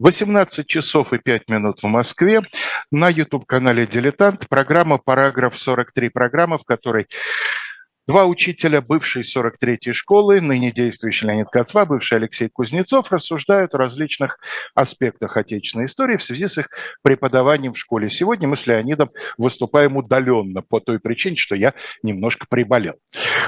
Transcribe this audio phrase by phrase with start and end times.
[0.00, 2.40] 18 часов и 5 минут в Москве.
[2.90, 6.08] На YouTube-канале «Дилетант» программа «Параграф 43».
[6.10, 7.06] Программа, в которой
[8.08, 14.40] Два учителя бывшей 43-й школы, ныне действующий Леонид Кацва, бывший Алексей Кузнецов, рассуждают о различных
[14.74, 16.70] аспектах отечественной истории в связи с их
[17.02, 18.08] преподаванием в школе.
[18.08, 22.94] Сегодня мы с Леонидом выступаем удаленно по той причине, что я немножко приболел.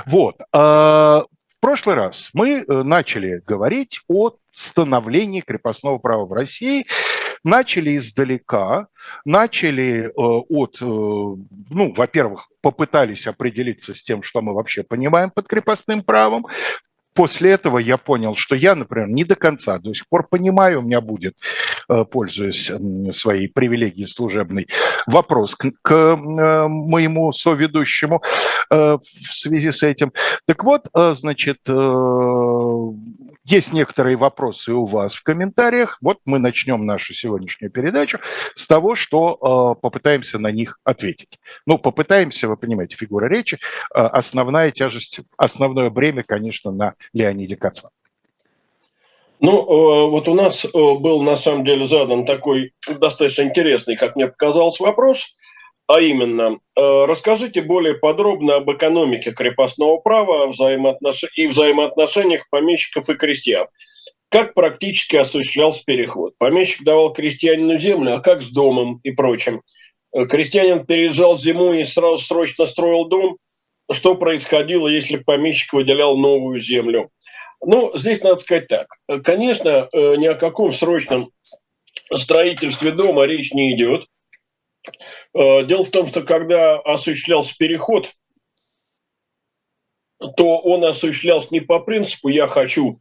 [0.06, 0.36] Вот.
[0.52, 6.86] А, в прошлый раз мы э, начали говорить о становлении крепостного права в России,
[7.44, 8.86] начали издалека,
[9.24, 15.48] начали э, от, э, ну, во-первых, попытались определиться с тем, что мы вообще понимаем под
[15.48, 16.46] крепостным правом,
[17.14, 20.82] После этого я понял, что я, например, не до конца до сих пор понимаю, у
[20.82, 21.34] меня будет,
[21.90, 22.72] э, пользуясь
[23.14, 24.66] своей привилегией служебной,
[25.06, 28.22] вопрос к, моему соведущему
[28.70, 30.12] в связи с этим.
[30.46, 31.58] Так вот, значит,
[33.44, 35.98] есть некоторые вопросы у вас в комментариях.
[36.00, 38.18] Вот мы начнем нашу сегодняшнюю передачу
[38.54, 41.40] с того, что попытаемся на них ответить.
[41.66, 43.58] Ну, попытаемся, вы понимаете, фигура речи,
[43.90, 47.90] основная тяжесть, основное бремя, конечно, на Леониде Кацман?
[49.42, 54.14] Ну, э, вот у нас э, был на самом деле задан такой достаточно интересный, как
[54.14, 55.34] мне показалось, вопрос,
[55.92, 61.24] а именно, э, расскажите более подробно об экономике крепостного права взаимоотнош...
[61.36, 63.66] и взаимоотношениях помещиков и крестьян.
[64.30, 66.32] Как практически осуществлялся переход?
[66.38, 69.60] Помещик давал крестьянину землю, а как с домом и прочим?
[70.12, 73.36] Крестьянин переезжал зимой и сразу срочно строил дом–
[73.90, 77.10] что происходило, если помещик выделял новую землю.
[77.60, 78.86] Ну, здесь надо сказать так.
[79.22, 81.30] Конечно, э, ни о каком срочном
[82.14, 84.06] строительстве дома речь не идет.
[85.38, 88.12] Э, дело в том, что когда осуществлялся переход,
[90.36, 93.00] то он осуществлялся не по принципу «я хочу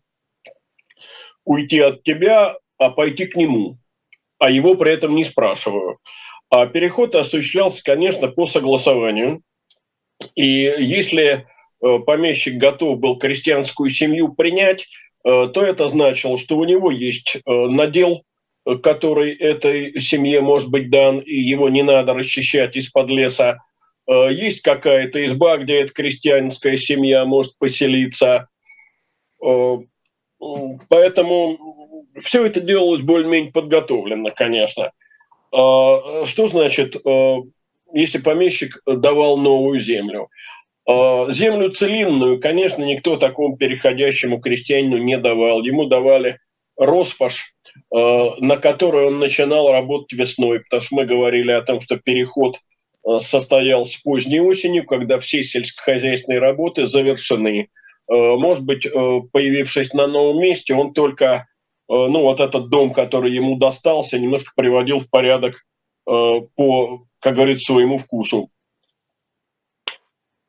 [1.43, 3.77] уйти от тебя, а пойти к нему»,
[4.39, 5.99] а его при этом не спрашиваю.
[6.49, 9.41] А переход осуществлялся, конечно, по согласованию–
[10.35, 11.47] и если
[11.83, 14.87] э, помещик готов был крестьянскую семью принять,
[15.23, 18.23] э, то это значило, что у него есть надел,
[18.83, 23.59] который этой семье может быть дан, и его не надо расчищать из-под леса.
[24.07, 28.47] Есть какая-то изба, где эта крестьянская семья может поселиться.
[30.89, 34.91] Поэтому все это делалось более-менее подготовленно, конечно.
[35.51, 36.95] Что значит
[37.93, 40.29] если помещик давал новую землю.
[40.87, 45.61] Землю целинную, конечно, никто такому переходящему крестьянину не давал.
[45.61, 46.39] Ему давали
[46.77, 47.53] роспаш,
[47.91, 52.57] на которой он начинал работать весной, потому что мы говорили о том, что переход
[53.03, 57.69] а, состоялся поздней осенью, когда все сельскохозяйственные работы завершены.
[58.07, 58.85] Может быть,
[59.31, 61.47] появившись на новом месте, он только,
[61.87, 65.63] ну вот этот дом, который ему достался, немножко приводил в порядок
[66.03, 68.49] по как говорится, своему вкусу.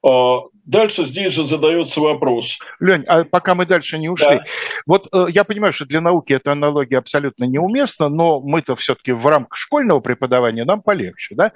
[0.04, 2.58] А, дальше здесь же задается вопрос.
[2.80, 4.36] Лень, а пока мы дальше не ушли.
[4.36, 4.44] Да.
[4.86, 9.24] Вот э, я понимаю, что для науки эта аналогия абсолютно неуместна, но мы-то все-таки в
[9.26, 11.52] рамках школьного преподавания нам полегче, да?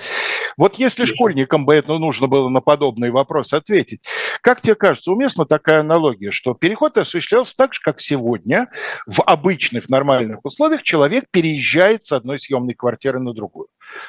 [0.57, 1.17] Вот если Конечно.
[1.17, 4.01] школьникам бы это нужно было на подобный вопрос ответить,
[4.43, 8.69] как тебе кажется, уместна такая аналогия, что переход осуществлялся так же, как сегодня,
[9.07, 13.69] в обычных нормальных условиях человек переезжает с одной съемной квартиры на другую?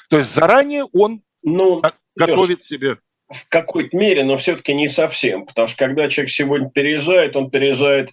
[0.10, 1.82] То есть заранее он ну,
[2.16, 2.98] готовит Леш, себе
[3.30, 5.46] в какой-то мере, но все-таки не совсем.
[5.46, 8.12] Потому что когда человек сегодня переезжает, он переезжает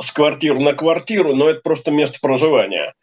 [0.00, 2.94] с квартиры на квартиру, но это просто место проживания.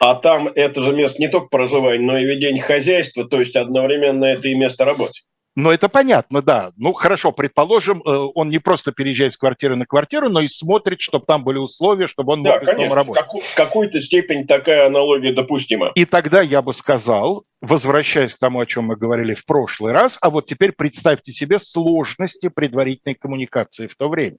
[0.00, 4.24] А там это же место не только проживания, но и ведение хозяйства, то есть одновременно
[4.24, 5.20] это и место работы.
[5.54, 6.72] Но это понятно, да.
[6.76, 11.02] Ну, хорошо, предположим, э, он не просто переезжает с квартиры на квартиру, но и смотрит,
[11.02, 13.26] чтобы там были условия, чтобы он да, мог конечно, работать.
[13.26, 15.92] В, в какой-то степени такая аналогия допустима.
[15.94, 20.16] И тогда я бы сказал, возвращаясь к тому, о чем мы говорили в прошлый раз,
[20.22, 24.38] а вот теперь представьте себе сложности предварительной коммуникации в то время.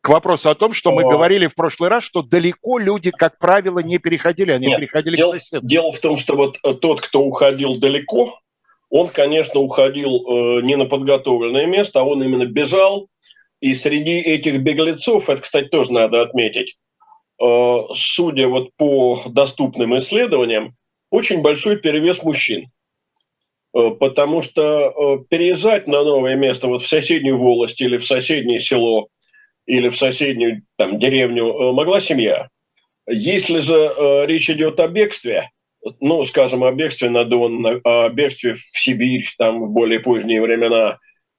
[0.00, 3.80] К вопросу о том, что мы говорили в прошлый раз, что далеко люди, как правило,
[3.80, 5.66] не переходили, они Нет, переходили дело, к соседу.
[5.66, 8.38] Дело в том, что вот э, тот, кто уходил далеко,
[8.90, 13.08] он, конечно, уходил э, не на подготовленное место, а он именно бежал.
[13.60, 16.78] И среди этих беглецов, это, кстати, тоже надо отметить,
[17.42, 20.74] э, судя вот по доступным исследованиям,
[21.10, 22.70] очень большой перевес мужчин.
[23.74, 28.60] Э, потому что э, переезжать на новое место вот в соседнюю волость или в соседнее
[28.60, 29.08] село
[29.66, 32.48] или в соседнюю там, деревню э, могла семья.
[33.06, 35.50] Если же э, речь идет о бегстве,
[36.00, 40.98] ну, скажем, о бегстве на Дон, о бегстве в Сибирь, там, в более поздние времена,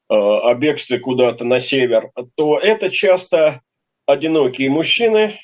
[0.09, 3.61] э, о бегстве куда-то на север, то это часто
[4.05, 5.39] одинокие мужчины,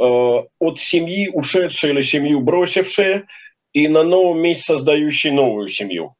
[0.00, 3.26] от семьи ушедшие или семью бросившие
[3.74, 6.16] и на новом месте создающие новую семью.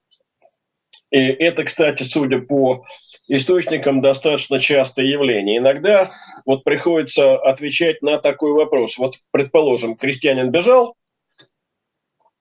[1.11, 2.85] И это, кстати, судя по
[3.29, 5.59] источникам, достаточно частое явление.
[5.59, 6.11] Иногда
[6.47, 8.97] вот приходится отвечать на такой вопрос.
[8.97, 10.95] Вот, предположим, крестьянин бежал,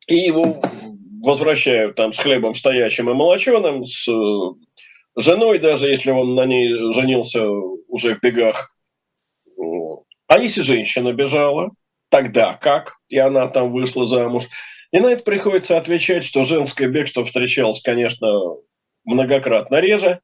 [0.10, 0.60] и его
[1.22, 4.52] возвращают там с хлебом стоячим и молоченым, с э,
[5.16, 8.76] женой, даже если он на ней женился уже в бегах.
[10.28, 11.72] А если женщина бежала,
[12.10, 12.98] тогда как?
[13.08, 14.46] И она там вышла замуж.
[14.92, 18.28] И на это приходится отвечать, что женское бегство встречалось, конечно,
[19.06, 20.22] многократно реже,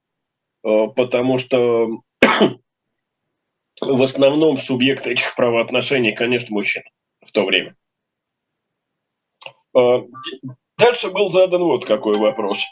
[0.64, 2.02] э, потому что
[3.82, 6.86] в основном субъект этих правоотношений, конечно, мужчина
[7.22, 7.76] в то время.
[9.76, 10.04] Э,
[10.78, 12.64] дальше был задан вот какой вопрос.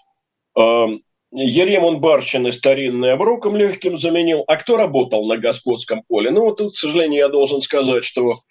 [0.58, 0.86] Э,
[1.32, 4.44] Еремон Барщины старинный оброком легким заменил.
[4.48, 6.32] А кто работал на господском поле?
[6.32, 8.42] Ну, вот тут, к сожалению, я должен сказать, что,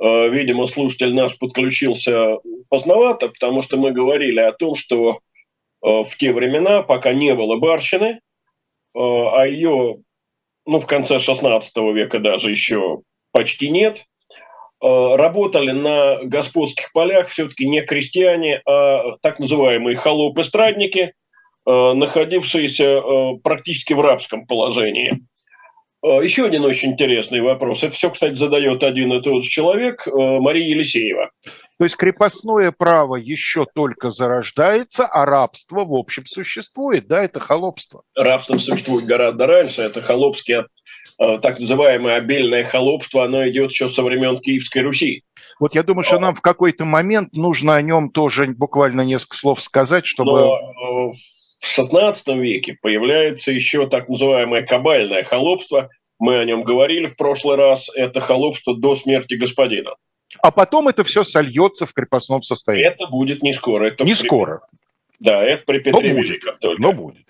[0.00, 2.38] э, видимо, слушатель наш подключился
[2.68, 5.20] поздновато, потому что мы говорили о том, что
[5.84, 8.20] в те времена, пока не было Барщины,
[8.94, 9.96] а ее,
[10.64, 13.00] ну, в конце 16 века даже еще
[13.32, 14.06] почти нет,
[14.82, 21.12] работали на господских полях все-таки не крестьяне, а так называемые холопы-страдники,
[21.66, 25.20] э, находившиеся э, практически в рабском положении.
[26.04, 27.84] Еще один очень интересный вопрос.
[27.84, 31.30] Это все, кстати, задает один и тот же человек, Мария Елисеева.
[31.78, 38.02] То есть крепостное право еще только зарождается, а рабство, в общем, существует, да, это холопство?
[38.16, 40.56] Рабство существует гораздо раньше, это холопский
[41.11, 45.24] Э, так называемое обильное холопство, оно идет еще со времен Киевской Руси.
[45.60, 49.62] Вот я думаю, что нам в какой-то момент нужно о нем тоже буквально несколько слов
[49.62, 50.32] сказать, чтобы...
[50.32, 51.12] Но э,
[51.60, 55.90] в XVI веке появляется еще так называемое кабальное холопство.
[56.18, 57.88] Мы о нем говорили в прошлый раз.
[57.94, 59.94] Это холопство до смерти господина.
[60.40, 62.86] А потом это все сольется в крепостном состоянии.
[62.86, 63.86] Это будет не скоро.
[63.86, 64.18] Это не при...
[64.18, 64.62] скоро.
[65.20, 66.82] Да, это при Петре Но Великом только.
[66.82, 67.26] Но будет.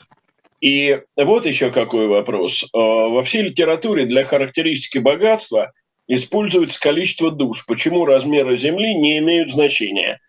[0.63, 2.63] И вот еще какой вопрос.
[2.63, 5.73] Э, во всей литературе для характеристики богатства
[6.07, 7.67] используется количество душ.
[7.67, 10.21] Почему размеры Земли не имеют значения?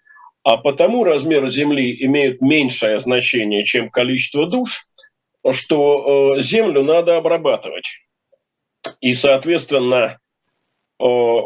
[0.44, 4.88] А потому размеры Земли имеют меньшее значение, чем количество душ,
[5.52, 8.00] что э, Землю надо обрабатывать.
[9.02, 10.18] И, соответственно,
[11.00, 11.38] э,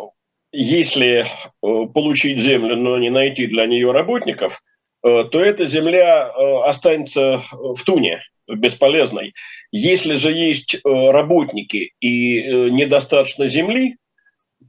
[0.54, 1.25] если
[1.62, 4.63] получить Землю, но не найти для нее работников,
[5.01, 6.30] то эта Земля
[6.63, 9.33] останется в туне– бесполезной.
[9.71, 13.97] Если же есть э, работники и э, недостаточно земли,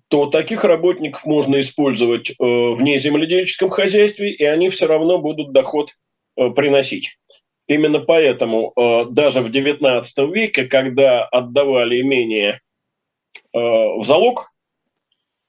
[0.09, 5.93] то таких работников можно использовать э, в неземледельческом хозяйстве, и они все равно будут доход
[6.55, 7.19] приносить.
[7.67, 8.73] Именно поэтому
[9.11, 12.61] даже в XIX веке, когда отдавали имение
[13.53, 14.53] в залог,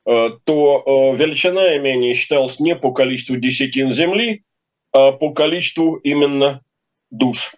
[0.04, 4.44] то величина имения считалась не по количеству десятин земли,
[4.92, 6.64] а по количеству именно
[7.12, 7.54] душ.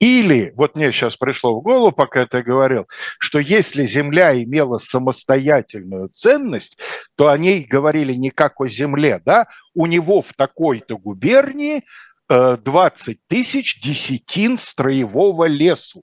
[0.00, 2.88] Или, вот мне сейчас пришло в голову, пока ты говорил,
[3.18, 6.78] что если Земля имела самостоятельную ценность,
[7.16, 11.84] то о ней говорили не как о Земле, да, у него в такой-то губернии
[12.28, 16.02] 20 э, тысяч десятин строевого лесу.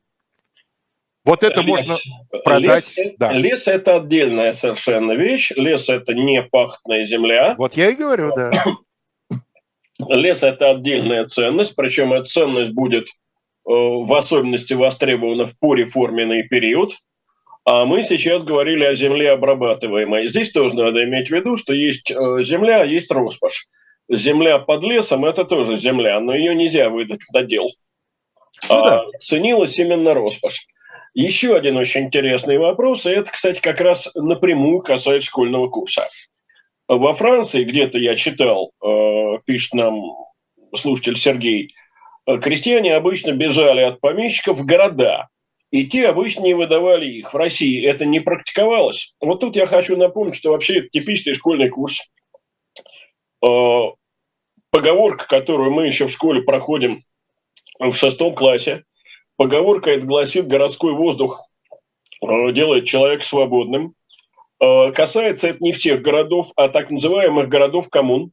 [1.25, 1.67] Вот это лес.
[1.67, 1.97] можно
[2.43, 2.95] продать.
[2.97, 3.33] Лес, да.
[3.33, 5.51] лес– это отдельная совершенно вещь.
[5.55, 7.55] Лес– это не пахтная земля.
[7.57, 8.51] Вот я и говорю, да.
[10.07, 13.07] Лес– это отдельная ценность, причем эта ценность будет
[13.67, 16.95] в особенности востребована в пореформенный период.
[17.65, 20.29] А мы сейчас говорили о земле обрабатываемой.
[20.29, 23.67] Здесь тоже надо иметь в виду, что есть э, земля, есть роскошь.
[24.09, 27.67] Земля под лесом– это тоже земля, но ее нельзя выдать в додел.
[28.69, 29.01] Ну, да.
[29.01, 30.65] а ценилась именно роскошь.
[31.13, 36.07] Еще один очень интересный вопрос, и это, кстати, как раз напрямую касается школьного курса.
[36.87, 40.01] Во Франции, где-то я читал, э, пишет нам
[40.73, 41.86] слушатель Сергей, Э,
[42.27, 45.29] крестьяне обычно бежали от помещиков в города,
[45.71, 47.33] и те обычно не выдавали их.
[47.33, 49.13] В России это не практиковалось.
[49.21, 52.09] Вот тут я хочу напомнить, что вообще это типичный школьный курс.
[53.45, 53.91] Э,
[54.71, 57.03] поговорка, которую мы еще в школе проходим
[57.79, 58.83] в шестом классе,
[59.37, 61.41] поговорка это гласит «городской воздух
[62.21, 63.93] э, делает человека свободным».
[64.59, 68.31] Касается это не всех городов, а так называемых городов-коммун,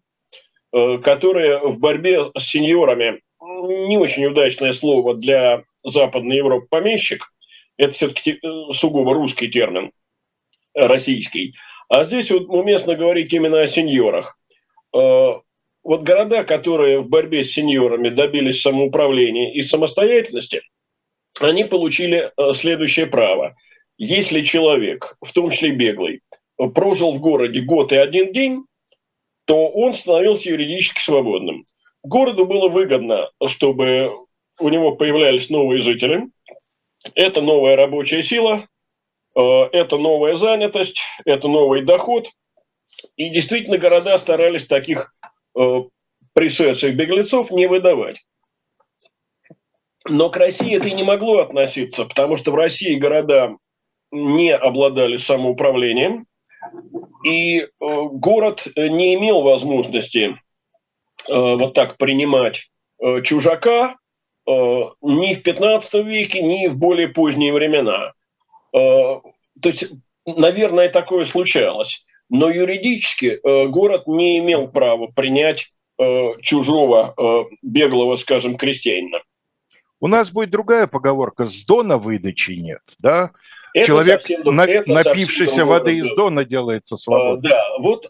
[0.73, 7.33] которые в борьбе с сеньорами не очень удачное слово для Западной Европы помещик.
[7.77, 9.91] Это все-таки э, сугубо русский термин,
[10.75, 11.55] российский.
[11.89, 14.39] А здесь вот уместно говорить именно о сеньорах.
[14.95, 15.35] Э,
[15.83, 20.63] вот города, которые в борьбе с сеньорами добились самоуправления и самостоятельности,
[21.41, 23.57] они получили э, следующее право.
[23.99, 26.23] Если человек, в том числе беглый,
[26.75, 28.65] прожил в городе год и один день,
[29.45, 31.67] то он становился юридически свободным.
[32.05, 34.15] Городу было выгодно, чтобы
[34.61, 36.29] у него появлялись новые жители.
[37.15, 38.69] Это новая рабочая сила,
[39.35, 42.29] э, это новая занятость, это новый доход.
[43.17, 45.15] И действительно города старались таких
[45.59, 45.81] э,
[46.35, 48.23] пришедших беглецов не выдавать.
[50.07, 53.57] Но к России это и не могло относиться, потому что в России города
[54.13, 56.27] не обладали самоуправлением,
[57.25, 60.39] и э, город не имел возможности
[61.29, 62.71] вот так принимать
[63.23, 63.97] чужака,
[64.47, 68.13] Э, ни в 15 веке, ни в более поздние времена.
[68.75, 69.21] Э,
[69.61, 69.91] то есть,
[70.27, 72.05] наверное, такое случалось.
[72.29, 75.71] Но юридически э, город не имел права принять
[76.43, 79.21] чужого беглого, скажем, крестьянина.
[80.01, 83.31] У нас будет другая поговорка «с дона выдачи нет», да?
[83.75, 87.43] Это Человек, совсем, на, это напившийся воды из дона, делается свободным.
[87.43, 88.09] Да, вот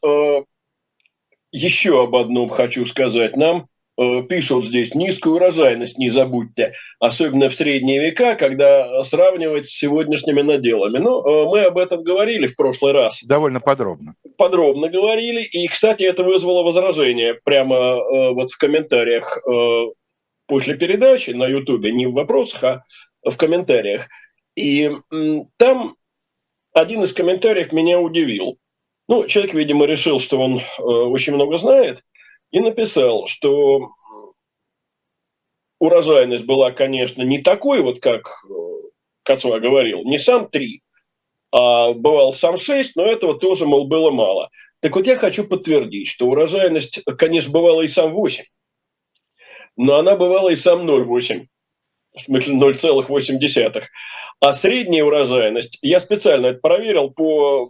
[1.54, 3.36] еще об одном хочу сказать.
[3.36, 9.78] Нам Э, пишут здесь низкую урожайность, не забудьте, особенно в средние века, когда сравнивать с
[9.78, 10.98] сегодняшними наделами.
[10.98, 13.22] Но ну, э, мы об этом говорили в прошлый раз.
[13.22, 14.14] Довольно подробно.
[14.36, 19.40] Подробно говорили, и, кстати, это вызвало возражение прямо э, вот в комментариях
[20.46, 22.82] после передачи на Ютубе, не в вопросах, а
[23.30, 24.08] в комментариях.
[24.56, 24.90] И
[25.56, 25.96] там
[26.74, 28.58] один из комментариев меня удивил.
[29.08, 32.02] Ну, человек, видимо, решил, что он очень много знает–
[32.54, 33.94] и написал, что
[35.80, 38.52] урожайность была, конечно, не такой, вот как э,
[39.24, 40.80] Кацуа говорил, не сам 3,
[41.50, 44.50] а бывал сам 6, но этого тоже, мол, было мало.
[44.78, 48.44] Так вот я хочу подтвердить, что урожайность, конечно, бывала и сам 8,
[49.76, 51.46] но она бывала и сам 0,8,
[52.14, 53.82] в смысле 0,8.
[54.38, 57.68] А средняя урожайность, я специально это проверил по,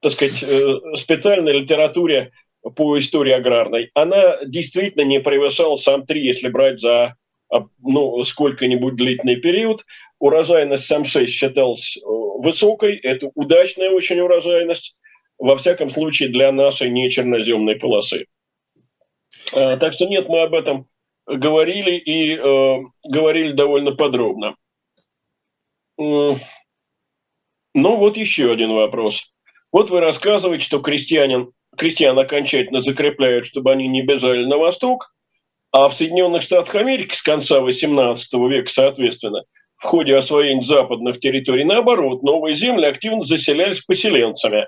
[0.00, 2.32] так сказать, э, специальной литературе
[2.76, 7.16] по истории аграрной, она действительно не превышала сам 3, если брать за
[7.50, 9.86] а, ну, сколько-нибудь длительный период.
[10.18, 14.96] Урожайность сам 6 считалась э, высокой, это удачная очень урожайность,
[15.38, 18.26] во всяком случае для нашей нечерноземной полосы.
[19.54, 20.88] А, так что нет, мы об этом
[21.26, 24.56] говорили и э, говорили довольно подробно.
[25.96, 26.38] Ну
[27.74, 29.32] вот еще один вопрос.
[29.72, 35.14] Вот вы рассказываете, что крестьянин крестьян окончательно закрепляют, чтобы они не бежали на восток,
[35.70, 38.16] а в Соединенных Штатах Америки с конца XVIII
[38.48, 39.44] века, соответственно,
[39.76, 44.66] в ходе освоения западных территорий, наоборот, новые земли активно заселялись поселенцами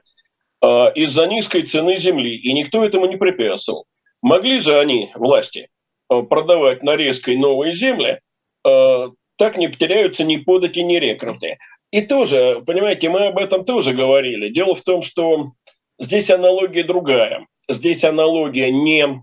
[0.63, 3.87] э, из-за низкой цены земли, и никто этому не препятствовал.
[4.23, 5.69] Могли же они, власти,
[6.11, 8.21] э, продавать нарезкой новые земли,
[8.65, 11.59] э, так не потеряются ни подати, ни рекруты.
[11.91, 14.51] И тоже, понимаете, мы об этом тоже говорили.
[14.51, 15.53] Дело в том, что
[16.01, 17.47] Здесь аналогия другая.
[17.69, 19.23] Здесь аналогия не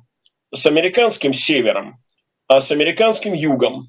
[0.54, 1.98] с американским севером,
[2.48, 3.88] а с американским югом.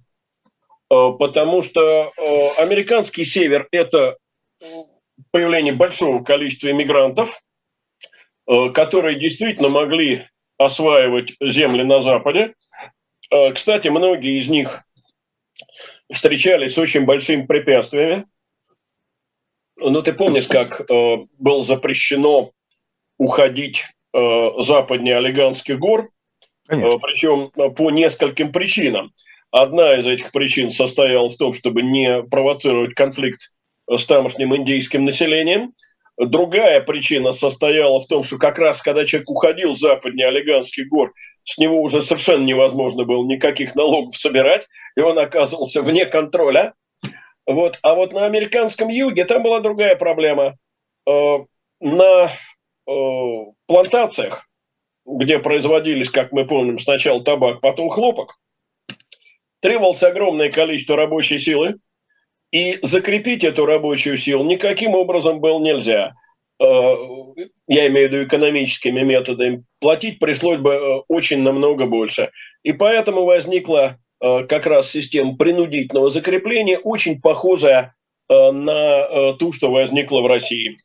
[0.91, 4.17] Э, потому что э, американский север– это
[5.31, 7.43] появление большого количества иммигрантов,
[8.47, 12.55] э, которые действительно могли осваивать земли на Западе.
[13.55, 14.83] Кстати, многие из них
[16.11, 18.25] встречались с очень большими препятствиями.
[19.81, 20.83] Ну, ты помнишь, как
[21.39, 22.53] было запрещено
[23.19, 26.11] уходить э, западнее Олиганских гор,
[26.69, 29.13] э, причем э, по нескольким причинам.
[29.51, 33.53] Одна из этих причин состояла в том, чтобы не провоцировать конфликт
[33.91, 35.73] с тамошним индейским населением.
[36.17, 41.13] Другая причина состояла в том, что как раз когда человек уходил с западнее Олиганских гор,
[41.45, 44.67] с него уже совершенно невозможно было никаких налогов собирать,
[44.97, 46.75] и он оказывался вне контроля.
[47.49, 47.81] Вот.
[47.83, 50.57] А вот на американском юге там была другая проблема.
[51.09, 51.39] Э,
[51.81, 52.31] на
[52.89, 54.49] Э, плантациях,
[55.05, 58.39] где производились, как мы помним, сначала табак, потом хлопок,
[59.61, 61.75] требовалось огромное количество рабочей силы,
[62.51, 66.15] и закрепить эту рабочую силу никаким образом было нельзя.
[66.59, 66.95] Э,
[67.67, 69.65] я имею в виду экономическими методами.
[69.81, 72.31] Платить пришлось бы очень намного больше.
[72.63, 77.95] И поэтому возникла как раз система принудительного закрепления, очень похожая
[78.29, 80.77] на ту, что возникла в России.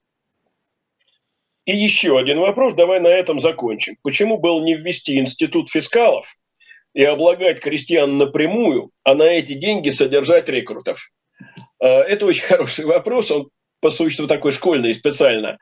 [1.66, 3.98] И еще один вопрос, давай на этом закончим.
[4.04, 6.36] Почему было не ввести институт фискалов
[6.94, 11.10] и облагать крестьян напрямую, а на эти деньги содержать рекрутов?
[11.80, 13.50] Это очень хороший вопрос, он
[13.80, 15.58] по существу такой школьный специально.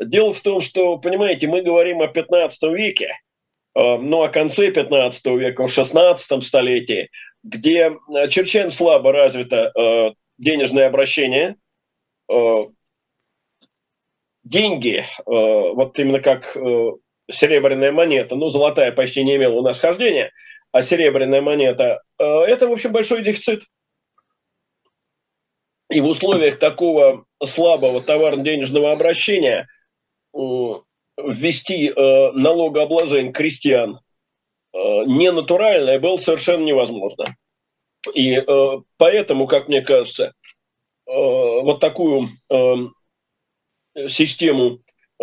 [0.00, 3.08] Дело в том, что, понимаете, мы говорим о 15 веке,
[3.74, 7.10] ну, о конце 15 века, о 16 столетии,
[7.42, 7.96] где
[8.30, 11.56] чрезвычайно слабо развито а, денежное обращение,
[14.44, 16.56] деньги, вот именно как
[17.30, 20.32] серебряная монета, ну, золотая почти не имела у нас хождения,
[20.72, 23.64] а серебряная монета, это, в общем, большой дефицит.
[25.90, 29.68] И в условиях такого слабого товарно-денежного обращения
[31.16, 34.00] ввести налогообложение крестьян
[34.74, 37.24] ненатуральное было совершенно невозможно.
[38.14, 40.32] И э, поэтому, как мне кажется, э,
[41.06, 42.74] вот такую э,
[44.08, 44.80] систему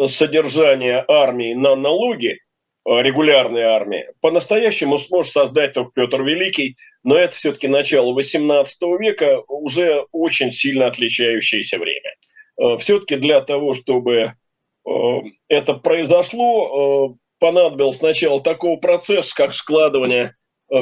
[0.08, 2.40] содержания армии на налоги,
[2.86, 8.66] э, регулярной армии, по-настоящему сможет создать только Петр Великий, но это все-таки начало XVIII
[8.98, 12.16] века, уже очень сильно отличающееся время.
[12.58, 14.34] Э, все-таки для того, чтобы э,
[15.48, 20.36] это произошло, понадобился сначала такого процесса, как складывание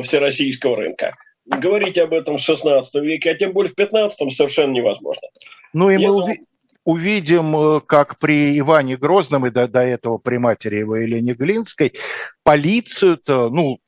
[0.04, 1.16] всероссийского рынка–
[1.48, 5.28] говорить об этом в 16 веке, а тем более в 15 совершенно невозможно.
[5.74, 6.46] Ну и Я мы уви-
[6.84, 11.94] увидим, э, как при Иване Грозном и до, до этого при матери его Елене Глинской
[12.44, 13.80] полицию-то, ну,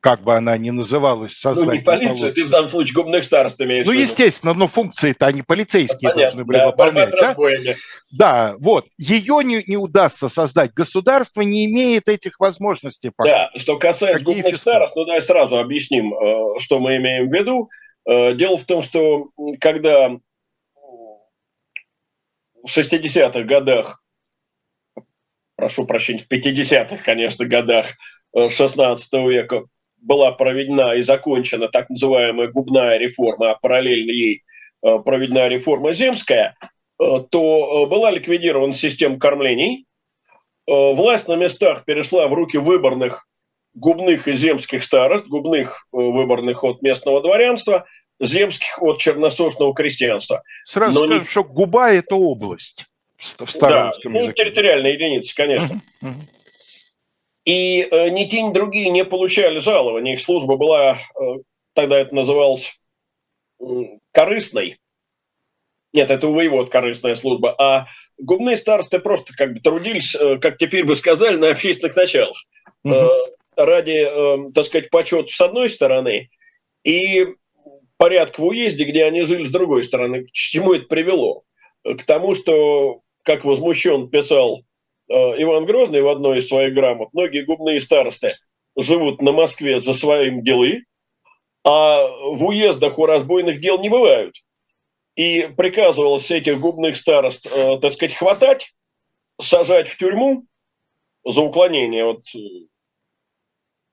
[0.00, 1.66] как бы она ни называлась, создать.
[1.66, 5.42] Ну, не полицию, ты в данном случае губных старост имеешь Ну, естественно, но функции-то они
[5.42, 7.10] полицейские Понятно, должны были да, выполнять.
[7.10, 7.36] Да?
[8.12, 8.86] да, вот.
[8.96, 10.72] Ее не, не удастся создать.
[10.72, 13.10] Государство не имеет этих возможностей.
[13.14, 13.50] Пока.
[13.52, 17.68] Да, что касается старост, ну, давай сразу объясним, э, что мы имеем в виду.
[18.06, 20.10] Э, дело в том, что когда
[22.62, 24.04] в 60-х годах,
[25.56, 27.96] прошу прощения, в 50-х, конечно, годах
[28.32, 29.64] 16 э, века
[30.00, 34.42] была проведена и закончена так называемая губная реформа, а параллельно ей
[34.84, 36.56] э, проведена реформа земская,
[37.00, 39.84] э, то э, была ликвидирована система кормлений.
[40.66, 43.26] Власть на местах перешла в руки выборных
[43.72, 47.86] губных и земских старост, губных выборных от местного дворянства,
[48.20, 50.42] земских от черносошного крестьянства.
[50.64, 51.26] Сразу Но скажем, не...
[51.26, 52.84] что губа– это область
[53.16, 55.80] в старом да, ну, территориальная единица, конечно.
[56.02, 56.37] Uh-huh, uh-huh.
[57.48, 60.12] И э, ни те, ни другие не получали жалования.
[60.12, 61.22] Их служба была, э,
[61.72, 62.78] тогда это называлось
[63.58, 63.64] э,
[64.12, 64.76] корыстной.
[65.94, 67.54] Нет, это у воевод корыстная служба.
[67.58, 67.86] А
[68.18, 72.36] губные старосты просто как бы трудились, э, как теперь бы сказали, на общественных началах.
[72.84, 73.06] Э,
[73.56, 76.28] ради, э, так сказать, почета с одной стороны
[76.84, 77.28] и
[77.96, 80.24] порядка в уезде, где они жили с другой стороны.
[80.24, 81.44] К чему это привело?
[81.82, 84.64] К тому, что, как возмущен писал
[85.08, 88.36] Иван Грозный в одной из своих грамот, многие губные старосты
[88.76, 90.84] живут на Москве за своим делы,
[91.64, 94.36] а в уездах у разбойных дел не бывают.
[95.16, 98.72] И приказывалось этих губных старост, э, так сказать, хватать,
[99.40, 100.44] сажать в тюрьму
[101.24, 102.38] за уклонение от э,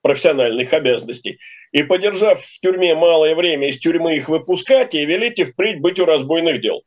[0.02, 1.40] профессиональных обязанностей,
[1.72, 6.04] и, подержав в тюрьме малое время, из тюрьмы их выпускать и велите впредь быть у
[6.04, 6.84] разбойных дел.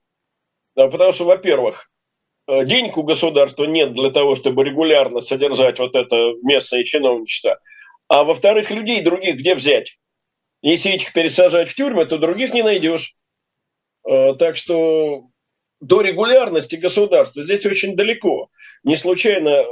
[0.74, 1.99] Потому что, во-первых, Э,
[2.66, 7.60] денег у государства нет для того, чтобы регулярно содержать вот это местное чиновничество.
[8.08, 9.98] А во-вторых, людей других где взять?
[10.62, 13.16] Если этих пересажать в тюрьмы, то других не найдешь.
[14.08, 15.28] Э, так что
[15.80, 18.50] до регулярности государства здесь очень далеко.
[18.84, 19.64] Не случайно э,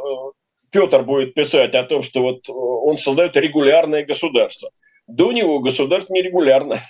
[0.70, 4.70] Петр будет писать о том, что вот он создает регулярное государство.
[5.08, 6.82] До него государство нерегулярно.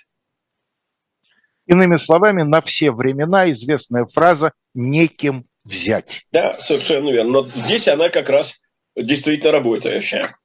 [1.66, 6.26] Иными словами, на все времена известная фраза «неким взять.
[6.32, 7.44] Да, совершенно верно.
[7.44, 8.60] Но здесь она как раз
[8.96, 10.36] действительно работающая.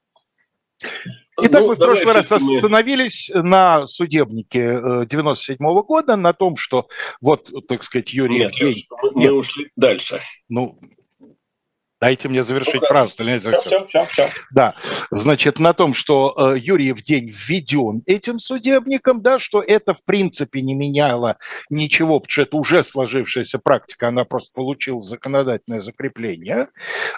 [1.40, 6.56] Итак, ну, мы в прошлый раз остановились на судебнике 97 э, -го года, на том,
[6.56, 6.88] что
[7.20, 8.86] вот, так сказать, Юрий Нет, Евгений...
[9.02, 9.32] Мы, мы Нет.
[9.32, 10.20] ушли дальше.
[10.48, 10.78] Ну,
[12.02, 13.10] Дайте мне завершить ну, фразу.
[13.10, 14.30] Все, все, все, все.
[14.50, 14.74] Да,
[15.12, 20.62] значит, на том, что э, Юрьев день введен этим судебником, да, что это в принципе
[20.62, 21.36] не меняло
[21.70, 26.70] ничего, потому что это уже сложившаяся практика, она просто получила законодательное закрепление.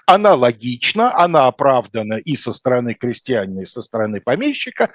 [0.06, 4.90] Она логична, она оправдана и со стороны крестьянина, и со стороны помещика.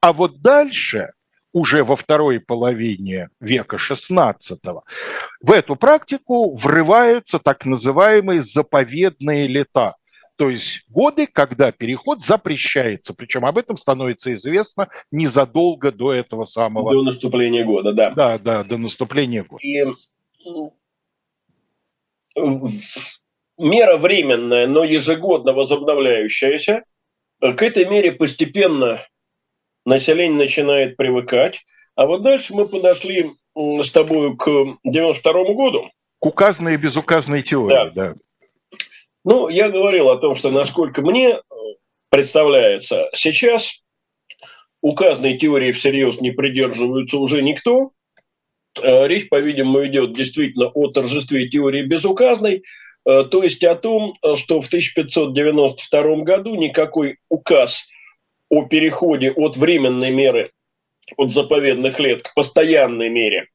[0.00, 1.10] А вот дальше
[1.54, 4.34] уже во второй половине века XVI,
[5.40, 9.94] в эту практику врываются так называемые заповедные лета,
[10.36, 13.14] то есть годы, когда переход запрещается.
[13.14, 16.90] Причем об этом становится известно незадолго до этого самого...
[16.90, 18.10] До наступления года, да.
[18.10, 19.62] Да, да, до наступления года.
[19.62, 19.84] И
[23.56, 26.82] мера временная, но ежегодно возобновляющаяся,
[27.40, 29.00] к этой мере постепенно
[29.84, 31.64] население начинает привыкать.
[31.94, 35.90] А вот дальше мы подошли с тобой к 92 году.
[36.18, 37.90] К указанной и безуказанной теории, да.
[37.90, 38.14] да.
[39.24, 41.40] Ну, я говорил о том, что насколько мне э,
[42.10, 43.80] представляется, сейчас
[44.82, 47.92] указанной теории всерьез не придерживаются уже никто.
[48.82, 52.64] Э, речь, по-видимому, идет действительно о торжестве теории безуказной.
[53.04, 57.86] то есть о том, что в 1592 году никакой указ
[58.54, 60.52] о переходе от временной меры
[61.16, 63.48] от заповедных лет к постоянной мере,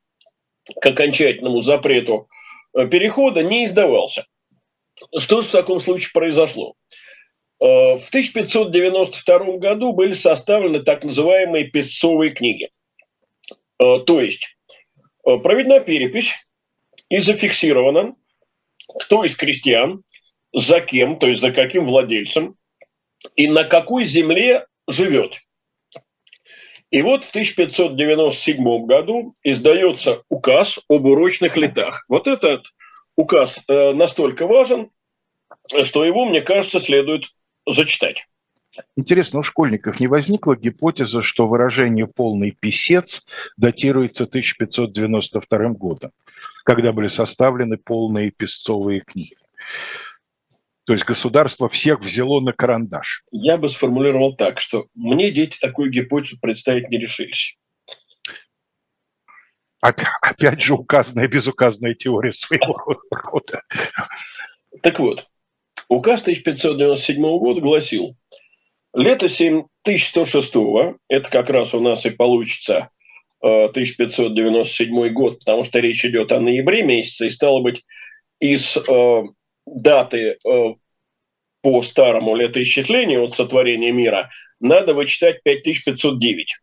[0.81, 2.27] к окончательному запрету
[2.73, 4.25] перехода не издавался.
[5.17, 6.75] Что же в таком случае произошло?
[7.59, 12.69] В 1592 году были составлены так называемые песцовые книги.
[13.77, 14.57] То есть
[15.23, 16.33] проведена перепись
[17.09, 18.15] и зафиксировано,
[18.99, 20.03] кто из крестьян,
[20.53, 22.55] за кем, то есть за каким владельцем
[23.35, 25.41] и на какой земле живет.
[26.91, 32.03] И вот в 1597 году издается указ об урочных летах.
[32.07, 32.73] Вот этот
[33.15, 34.89] указ э, настолько важен,
[35.83, 37.25] что его, мне кажется, следует
[37.67, 38.25] зачитать.
[38.95, 43.25] Интересно, у школьников не возникла гипотеза, что выражение «полный писец»
[43.57, 46.11] датируется 1592 годом,
[46.63, 49.35] когда были составлены полные песцовые книги?
[50.89, 53.23] То есть государство всех взяло на карандаш.
[53.29, 57.59] Я бы сформулировал так, что мне дети такую гипотезу представить не решились.
[59.81, 63.61] Опять же указанная, безуказанная теория своего рода.
[64.81, 65.27] Так вот,
[65.89, 68.17] указ 1597 года гласил,
[68.95, 70.55] лето 7106,
[71.07, 72.89] это как раз у нас и получится
[73.41, 77.85] 1597 э, год, потому что речь идет о ноябре месяце, и стало быть,
[78.39, 79.21] из э,
[79.75, 80.73] даты э,
[81.61, 84.29] по старому летоисчислению от сотворения мира
[84.59, 86.55] надо вычитать 5509.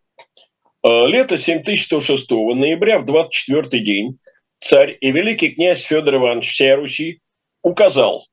[0.83, 4.19] Э, лето 7106 ноября в 24 день
[4.61, 7.21] царь и великий князь Федор Иванович всей Руси
[7.63, 8.27] указал,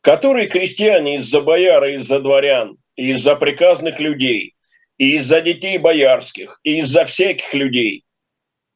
[0.00, 4.54] которые крестьяне из-за бояр и из-за дворян, и из-за приказных людей,
[4.98, 8.04] и из-за детей боярских, и из-за всяких людей,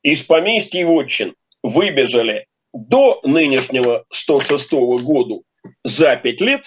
[0.02, 5.42] из поместья и вотчин выбежали до нынешнего 106 года
[5.84, 6.64] за пять лет,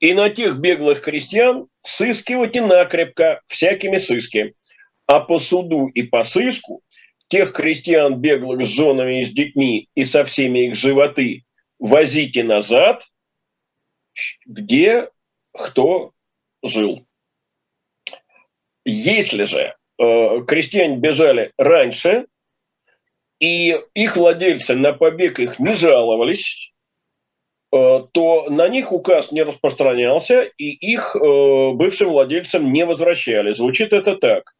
[0.00, 4.54] и на тех беглых крестьян сыскивать и накрепко всякими сыски.
[5.06, 6.82] А по суду и по сыску
[7.28, 11.44] тех крестьян беглых с женами и с детьми и со всеми их животы
[11.78, 13.02] возите назад,
[14.46, 15.08] где
[15.52, 16.12] кто
[16.62, 17.06] жил.
[18.84, 22.26] Если же э, крестьяне бежали раньше,
[23.40, 26.72] и их владельцы на побег их не жаловались,
[27.72, 33.52] э, то на них указ не распространялся, и их э, бывшим владельцам не возвращали.
[33.52, 34.54] Звучит это так.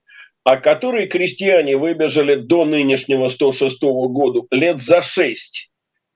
[0.44, 5.70] А которые крестьяне выбежали до нынешнего 106 года лет за 6,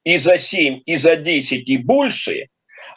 [0.05, 2.49] и за 7, и за 10, и больше,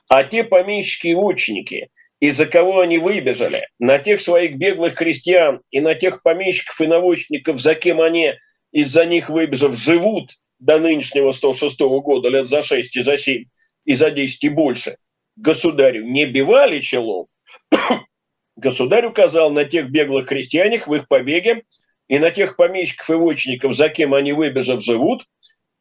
[0.10, 1.88] а те помещики и ученики–
[2.22, 7.60] из-за кого они выбежали, на тех своих беглых крестьян и на тех помещиков и наводчиков,
[7.60, 8.34] за кем они
[8.72, 13.46] из-за них выбежав живут до нынешнего 106 года, лет за 6 и за 7,
[13.86, 14.98] и за 10 и больше,
[15.36, 17.28] государю не бивали челом,
[18.56, 21.64] государь указал на тех беглых крестьянах в их побеге
[22.08, 25.26] и на тех помещиков и вочников, за кем они выбежав живут,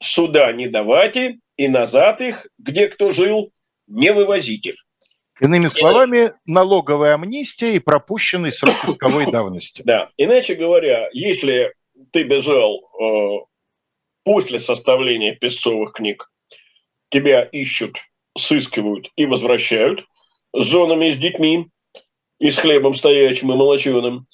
[0.00, 3.52] суда не давайте и назад их, где кто жил,
[3.86, 4.74] не вывозите.
[5.40, 9.82] Иными словами, налоговая амнистия и пропущенный срок исковой давности.
[9.84, 10.10] Да.
[10.16, 11.72] Иначе говоря, если
[12.12, 13.44] ты бежал э,
[14.24, 16.30] после составления песцовых книг,
[17.10, 17.98] тебя ищут,
[18.36, 20.06] сыскивают и возвращают
[20.54, 21.68] с женами и с детьми,
[22.38, 24.26] и с хлебом стоячим и молоченым.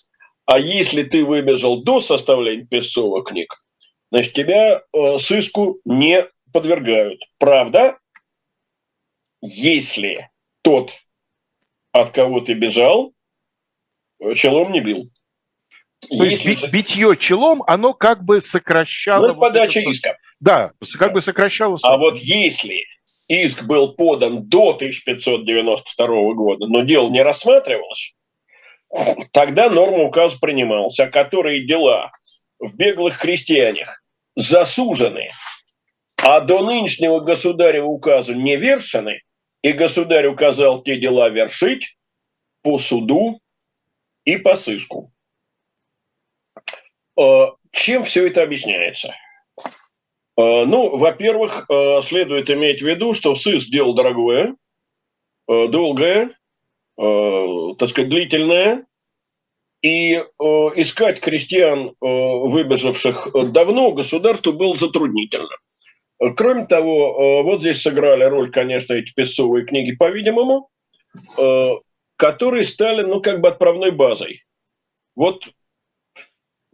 [0.44, 3.64] А если ты выбежал до составления песцовых книг,
[4.10, 7.20] значит, тебя э, сыску не подвергают.
[7.38, 7.98] Правда?
[9.42, 10.30] Если
[10.62, 10.92] тот,
[11.92, 13.12] от кого ты бежал,
[14.34, 15.10] челом не бил.
[16.00, 16.50] То Если...
[16.50, 19.28] есть битье челом, оно как бы сокращало...
[19.28, 19.90] Ну, вот подача это...
[19.90, 20.16] иска.
[20.40, 21.78] Да, как бы сокращало...
[21.82, 22.84] А вот если
[23.28, 28.14] иск был подан до 1592 года, но дело не рассматривалось,
[29.32, 32.12] тогда норма указа принималась, а которые дела
[32.58, 34.02] в беглых крестьянах
[34.36, 35.30] засужены,
[36.18, 39.22] а до нынешнего государева указа не вершены,
[39.62, 41.96] и государь указал те дела вершить
[42.62, 43.40] по суду
[44.24, 45.12] и по сыску.
[47.18, 49.14] Э, чем все это объясняется?
[50.36, 54.56] Э, ну, во-первых, э, следует иметь в виду, что сыск дело дорогое,
[55.48, 56.36] долгое,
[56.96, 58.84] так сказать, длительное,
[59.80, 65.56] и искать крестьян, выбежавших давно, государству было затруднительно.
[66.36, 70.68] Кроме того, вот здесь сыграли роль, конечно, эти песцовые книги, по-видимому,
[72.16, 74.42] которые стали, ну, как бы отправной базой.
[75.14, 75.44] Вот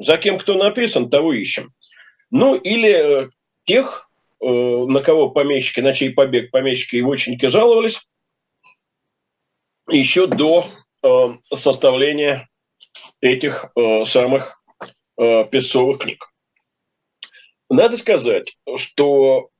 [0.02, 1.72] за кем кто написан, того ищем.
[2.30, 3.30] Ну, или э,
[3.64, 4.08] тех
[4.40, 8.00] на кого помещики, на чей побег помещики и вотчинники жаловались,
[9.88, 10.66] еще до
[11.54, 12.48] составления
[13.20, 13.72] этих
[14.04, 14.60] самых
[15.16, 16.26] песцовых книг.
[17.70, 19.50] Надо сказать, что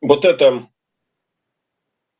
[0.00, 0.68] вот это,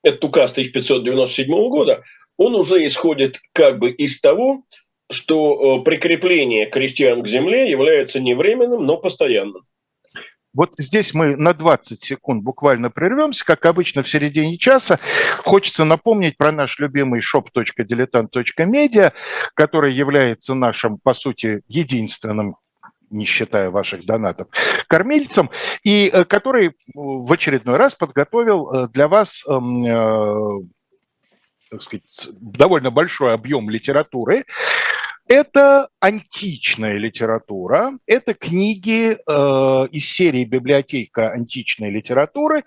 [0.02, 2.02] этот указ 1597 года,
[2.36, 4.64] он уже исходит как бы из того,
[5.10, 9.62] что прикрепление крестьян к земле является не временным, но постоянным.
[10.56, 13.44] Вот здесь мы на 20 секунд буквально прервемся.
[13.44, 14.98] Как обычно, в середине часа
[15.38, 19.12] хочется напомнить про наш любимый shop.diletant.media,
[19.52, 22.56] который является нашим, по сути, единственным
[23.10, 24.48] не считая ваших донатов,
[24.88, 25.50] кормильцам,
[25.84, 30.66] и э, который в очередной раз подготовил э, для вас эм, э,
[31.70, 34.44] так сказать, довольно большой объем литературы.
[35.28, 42.62] Это античная литература, это книги э, из серии «Библиотека античной литературы»,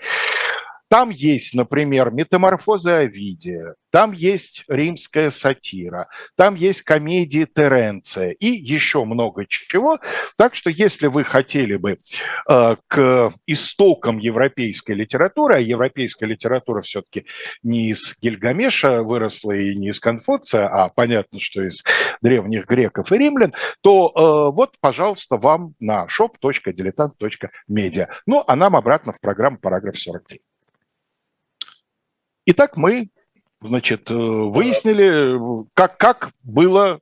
[0.89, 9.05] там есть, например, метаморфозы Овидия, там есть римская сатира, там есть комедии Теренция и еще
[9.05, 9.99] много чего.
[10.35, 11.99] Так что если вы хотели бы
[12.49, 17.27] э, к истокам европейской литературы, а европейская литература все-таки
[17.63, 21.83] не из Гильгамеша выросла и не из Конфуция, а понятно, что из
[22.21, 28.07] древних греков и римлян, то э, вот, пожалуйста, вам на shop.diletant.media.
[28.25, 30.39] Ну, а нам обратно в программу «Параграф 43».
[32.51, 33.09] Итак, мы,
[33.61, 35.37] значит, э, выяснили,
[35.75, 36.99] как, как было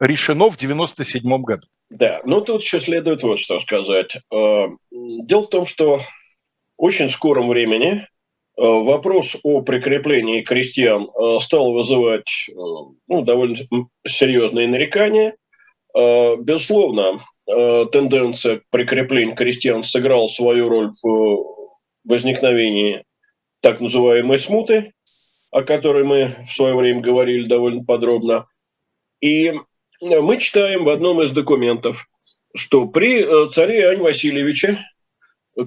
[0.00, 1.68] решено в 97 году.
[1.88, 4.16] Да, ну тут еще следует вот что сказать.
[4.34, 6.00] Э, дело в том, что
[6.76, 8.06] очень скором времени э,
[8.56, 11.08] вопрос о прикреплении крестьян
[11.40, 12.50] стал вызывать
[13.06, 13.54] ну, довольно
[14.04, 15.36] серьезные нарекания.
[15.94, 21.68] Безусловно, тенденция к прикреплению крестьян сыграла свою роль в
[22.04, 23.04] возникновении
[23.62, 24.92] так называемой смуты,
[25.50, 28.48] о которой мы в свое время говорили довольно подробно.
[29.20, 29.54] И
[30.00, 32.08] мы читаем в одном из документов,
[32.56, 34.84] что при э, царе Иоанне Васильевиче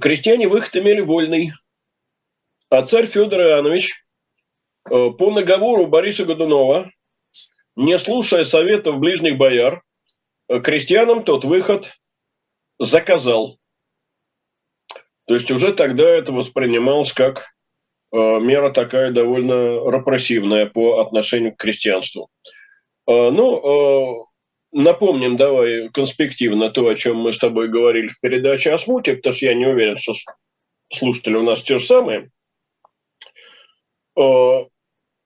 [0.01, 1.53] крестьяне выход имели вольный,
[2.69, 4.05] а царь Федор Иоаннович
[4.91, 6.91] э, по наговору Бориса Годунова,
[7.77, 9.83] не слушая советов ближних бояр,
[10.49, 11.93] э, крестьянам тот выход
[12.77, 13.57] заказал.
[15.27, 17.54] То есть уже тогда это воспринималось как Э,
[18.15, 22.29] мера такая довольно репрессивная по отношению к крестьянству.
[23.07, 24.25] Э, ну, э,
[24.71, 29.35] напомним давай конспективно то, о чем мы с тобой говорили в передаче о смуте, потому
[29.35, 30.13] что я не уверен, что
[30.91, 32.31] слушатели у нас те же самые.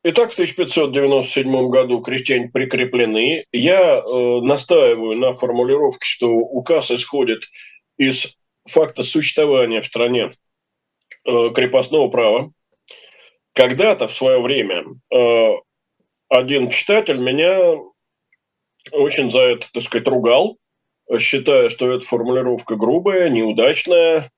[0.02, 3.46] Итак, в 1597 году крестьяне прикреплены.
[3.52, 7.44] Я настаиваю на формулировке, что указ исходит
[7.98, 10.32] из факта существования в стране
[11.24, 12.52] крепостного права,
[13.54, 15.50] когда-то в свое время э,
[16.30, 17.78] один читатель меня
[18.92, 20.58] очень за это, так сказать, ругал,
[21.18, 24.32] считая, что эта формулировка грубая, неудачная,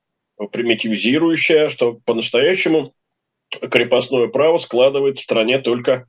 [0.51, 2.93] примитивизирующая, что по-настоящему
[3.69, 6.07] крепостное право складывает в стране только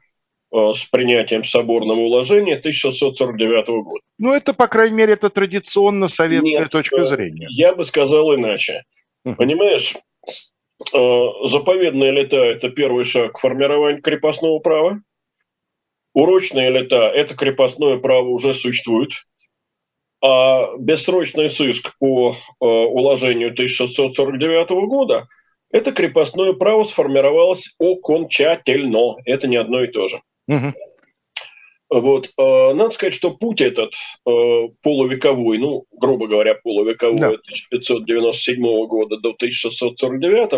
[0.52, 4.00] э, с принятием соборного уложения 1649 года.
[4.18, 7.46] Ну, это, по крайней мере, это традиционно советская Нет, точка зрения.
[7.50, 8.84] Я бы сказал иначе.
[9.24, 9.94] Понимаешь,
[10.26, 10.30] Э,
[10.90, 15.00] заповедные лета– это первый шаг к формированию крепостного права.
[16.14, 19.12] Урочные лета– это крепостное право уже существует.
[20.24, 25.26] А бессрочный сыск по э, уложению 1649 года–
[25.72, 29.16] это крепостное право сформировалось окончательно.
[29.24, 30.20] Это не одно и то же.
[30.48, 30.74] Угу.
[31.92, 32.30] Вот.
[32.38, 33.92] Э, надо сказать, что путь этот
[34.26, 37.28] э, полувековой, ну, грубо говоря, полувековой, да.
[37.28, 40.52] 1597 года до 1649,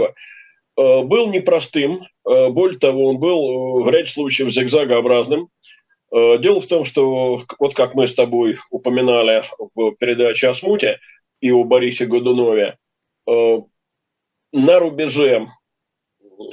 [0.77, 2.07] э, был непростым.
[2.25, 5.49] Более того, он был в ряде случаев зигзагообразным.
[6.11, 9.43] Дело в том, что, вот как мы с тобой упоминали
[9.75, 11.01] в передаче о смуте
[11.41, 12.79] и о Борисе Годунове,
[13.27, 15.49] на рубеже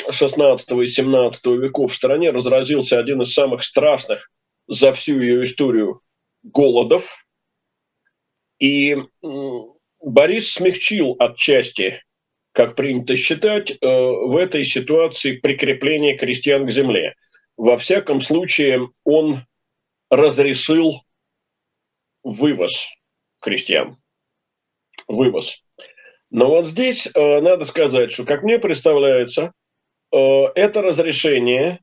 [0.10, 4.30] 16 и 17 веков в стране разразился один из самых страшных
[4.72, 6.02] за всю ее историю
[6.44, 7.28] голодов.
[8.58, 8.98] И
[10.00, 12.02] Борис смягчил отчасти,
[12.54, 17.16] как принято считать, э, в этой ситуации прикрепление крестьян к земле.
[17.58, 19.46] Во всяком случае, он
[20.10, 21.04] разрешил
[22.24, 22.88] вывоз
[23.40, 23.98] крестьян.
[25.10, 25.66] Вывоз.
[26.30, 29.52] Но вот здесь э, надо сказать, что, как мне представляется,
[30.14, 30.18] э,
[30.56, 31.82] это разрешение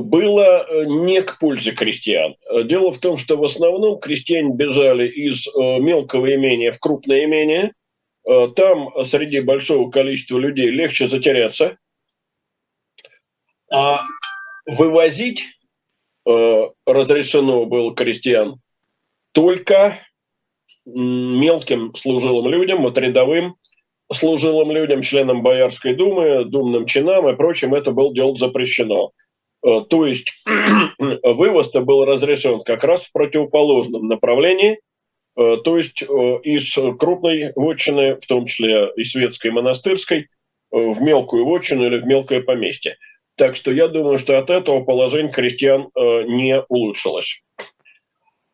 [0.00, 2.36] было э, не к пользе крестьян.
[2.50, 7.24] Э, дело в том, что в основном крестьяне бежали из э, мелкого имения в крупное
[7.24, 7.72] имение,
[8.56, 11.78] там среди большого количества людей легче затеряться,
[13.70, 14.00] а
[14.66, 15.44] вывозить
[16.24, 18.60] разрешено было крестьян
[19.30, 20.00] только
[20.84, 23.54] мелким служилым людям, вот рядовым
[24.12, 29.12] служилым людям, членам Боярской думы, думным чинам и прочим, это было дело запрещено.
[29.64, 30.32] Э, то есть
[30.98, 34.80] вывоз-то был разрешен как раз в противоположном направлении,
[35.36, 36.06] э, то есть э,
[36.42, 40.28] из крупной вотчины, в том числе и светской, и монастырской,
[40.70, 42.96] в мелкую вотчину или в мелкое поместье.
[43.36, 47.40] Так что я думаю, что от этого положение крестьян не улучшилось.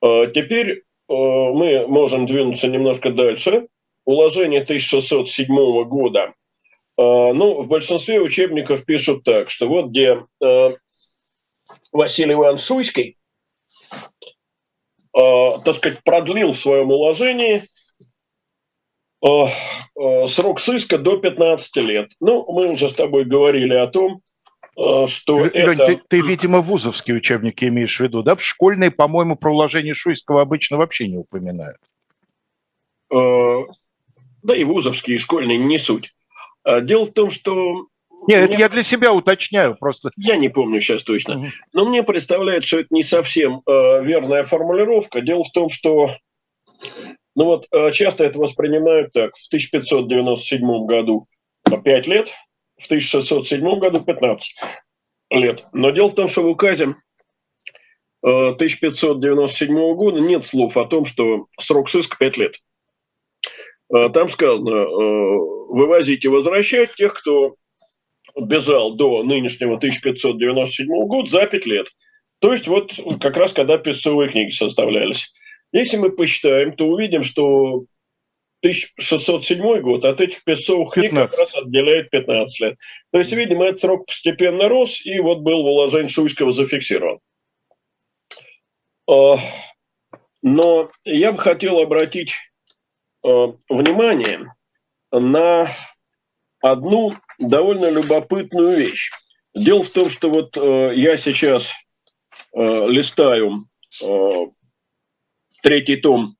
[0.03, 3.67] Теперь мы можем двинуться немножко дальше.
[4.05, 6.35] Уложение 1607 года.
[6.99, 10.19] Ну, в большинстве учебников пишут так, что вот где
[11.93, 13.19] Василий Иванович Шуйский,
[15.15, 17.69] э, так сказать, продлил в своем уложении
[19.25, 22.11] э, э, срок сыска до 15 лет.
[22.21, 24.23] Ну, мы уже с тобой говорили о том,
[24.77, 25.87] э, что Лень, это...
[25.87, 28.37] Ты, ты, видимо, вузовские учебники имеешь в виду, да?
[28.39, 31.79] Школьные, по-моему, про уложение Шуйского обычно вообще не упоминают.
[33.13, 33.59] Э,
[34.43, 36.15] да и вузовские, и школьные не суть.
[36.65, 37.87] Э, дело в том, что
[38.29, 40.11] нет, это я для себя уточняю просто.
[40.17, 41.37] Я не помню сейчас точно.
[41.37, 41.47] Угу.
[41.73, 45.21] Но мне представляется, что это не совсем э, верная формулировка.
[45.21, 46.17] Дело в том, что
[47.35, 49.37] ну вот э, часто это воспринимают так.
[49.37, 51.27] В 1597 году
[51.65, 52.33] 5 лет,
[52.79, 54.55] в 1607 году 15
[55.31, 55.67] лет.
[55.73, 56.95] Но дело в том, что в указе
[58.23, 62.57] 1597 э, года нет слов о том, что срок сыска 5 лет.
[63.93, 64.87] Э, там сказано, э,
[65.69, 67.57] вывозить и возвращать тех, кто
[68.41, 71.87] бежал до нынешнего 1597 года за 5 лет.
[72.41, 75.33] То есть вот как раз когда песцовые книги составлялись.
[75.73, 77.85] Если мы посчитаем, то увидим, что
[78.63, 81.31] 1607 год от этих песцовых книг 15.
[81.31, 82.79] как раз отделяет 15 лет.
[83.11, 87.19] То есть, видимо, этот срок постепенно рос, и вот был в уложении Шуйского зафиксирован.
[89.11, 89.37] А,
[90.43, 92.35] но я бы хотел обратить
[93.25, 94.55] а, внимание
[95.11, 95.69] на
[96.61, 97.17] одну
[97.49, 99.11] довольно любопытную вещь.
[99.55, 101.73] Дело в том, что вот э, я сейчас
[102.55, 103.59] э, листаю
[104.03, 104.47] э,
[105.63, 106.37] третий том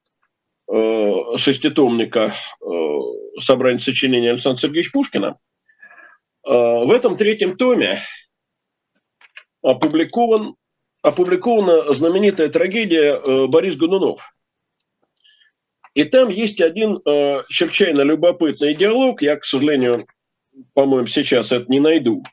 [0.73, 5.39] э, шеститомника э, собрания сочинений Александра Сергеевича Пушкина.
[6.47, 8.01] Э, в этом третьем томе
[9.63, 10.57] опубликован,
[11.03, 14.35] опубликована знаменитая трагедия э, Борис Годунов.
[15.95, 19.21] И там есть один э, чрезвычайно любопытный диалог.
[19.21, 20.07] Я, к сожалению,
[20.75, 22.25] по-моему, сейчас это не найду.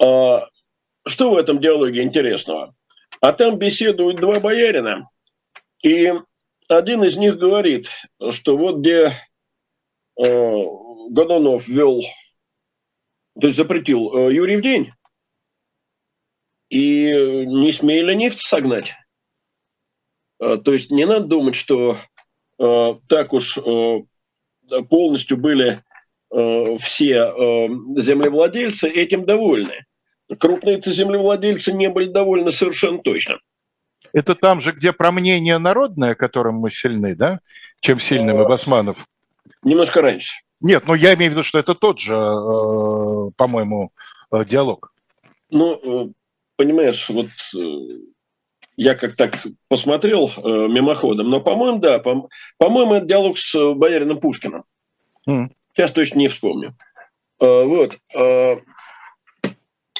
[0.00, 0.48] А,
[1.06, 2.74] что в этом диалоге интересного?
[3.20, 5.08] А там беседуют два боярина,
[5.82, 6.12] и
[6.68, 7.90] один из них говорит,
[8.30, 9.12] что вот где
[10.16, 10.64] э,
[11.10, 12.02] Годунов вел,
[13.38, 14.92] то есть запретил э, Юрий в день,
[16.70, 18.94] и не смели нефть согнать.
[20.38, 21.96] Э, то есть не надо думать, что
[22.58, 23.98] э, так уж э,
[24.88, 25.82] полностью были
[26.32, 29.84] Э, все э, землевладельцы этим довольны.
[30.38, 33.40] Крупные землевладельцы не были довольны совершенно точно.
[34.12, 37.40] Это там же, где про мнение народное, которым мы сильны, да,
[37.80, 39.08] чем сильным Басманов?
[39.64, 40.36] Немножко раньше.
[40.60, 43.92] Нет, но я имею в виду, что это тот же, э, по-моему,
[44.30, 44.92] диалог.
[45.50, 46.12] Ну,
[46.54, 47.26] понимаешь, вот
[48.76, 54.62] я как так посмотрел мимоходом, но, по-моему, да, по-моему, это диалог с боярином Пушкиным.
[55.28, 55.50] Mm.
[55.72, 56.76] Сейчас точно не вспомню.
[57.40, 57.98] А, вот.
[58.16, 58.58] А,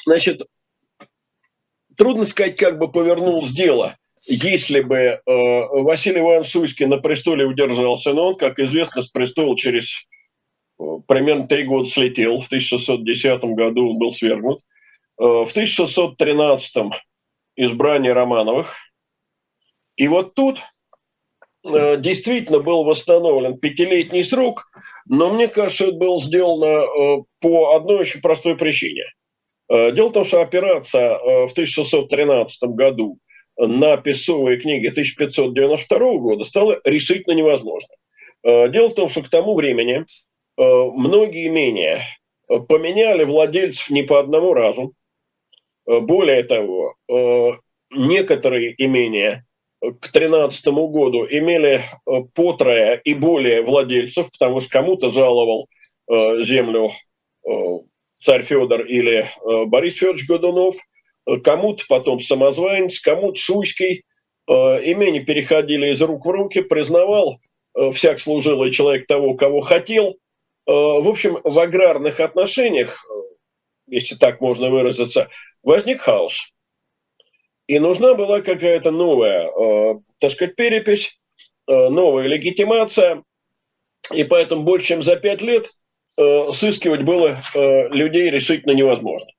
[0.05, 0.43] значит,
[1.95, 5.31] трудно сказать, как бы повернулось дело, если бы а,
[5.81, 10.05] Василий Иванович Суйский на престоле удержался, но он, как известно, с престола через
[11.07, 12.39] примерно три года слетел.
[12.39, 14.61] В 1610 году он был свергнут.
[15.17, 16.91] В 1613
[17.55, 18.75] избрание Романовых.
[19.95, 20.80] И вот тут Э,
[21.63, 24.71] действительно был восстановлен пятилетний срок,
[25.07, 29.05] но мне кажется, это было сделано э, по одной очень простой причине.
[29.69, 33.19] Э, дело в том, что операция в 1613 году
[33.57, 37.97] на песцовые книги 1592 года стала решительно невозможной.
[38.43, 40.05] Дело в том, что к тому времени
[40.57, 42.01] многие имения
[42.47, 44.93] поменяли владельцев не по одному разу.
[45.85, 46.95] Более того,
[47.91, 49.45] некоторые имения
[49.81, 55.67] к 2013 году имели э, по трое и более владельцев, потому что кому-то жаловал
[56.07, 56.91] э, землю
[57.47, 57.51] э,
[58.21, 59.25] царь Федор или
[59.65, 60.75] Борис Федорович Годунов,
[61.43, 64.03] кому-то потом самозванец, кому-то Шуйский.
[64.47, 67.39] Имени переходили из рук в руки, признавал
[67.93, 70.17] всяк служил и человек того, кого хотел.
[70.67, 73.03] В общем, в аграрных отношениях,
[73.87, 75.29] если так можно выразиться,
[75.63, 76.51] возник хаос.
[77.71, 79.49] И нужна была какая-то новая,
[80.19, 81.17] так сказать, перепись,
[81.67, 83.23] новая легитимация.
[84.13, 85.71] И поэтому больше чем за пять лет
[86.51, 89.29] сыскивать было людей решительно невозможно.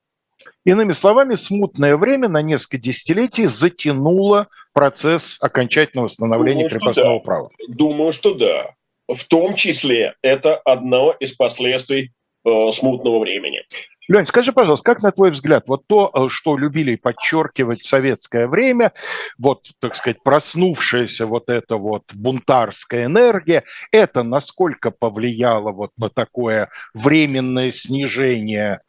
[0.65, 7.25] Иными словами, смутное время на несколько десятилетий затянуло процесс окончательного восстановления Думаю, крепостного да.
[7.25, 7.51] права.
[7.69, 8.71] Думаю, что да.
[9.13, 12.13] В том числе это одно из последствий
[12.47, 13.63] э, смутного времени.
[14.09, 18.93] Лень, скажи, пожалуйста, как на твой взгляд, вот то, э, что любили подчеркивать советское время,
[19.39, 26.71] вот, так сказать, проснувшаяся вот эта вот бунтарская энергия, это насколько повлияло вот на такое
[26.95, 28.81] временное снижение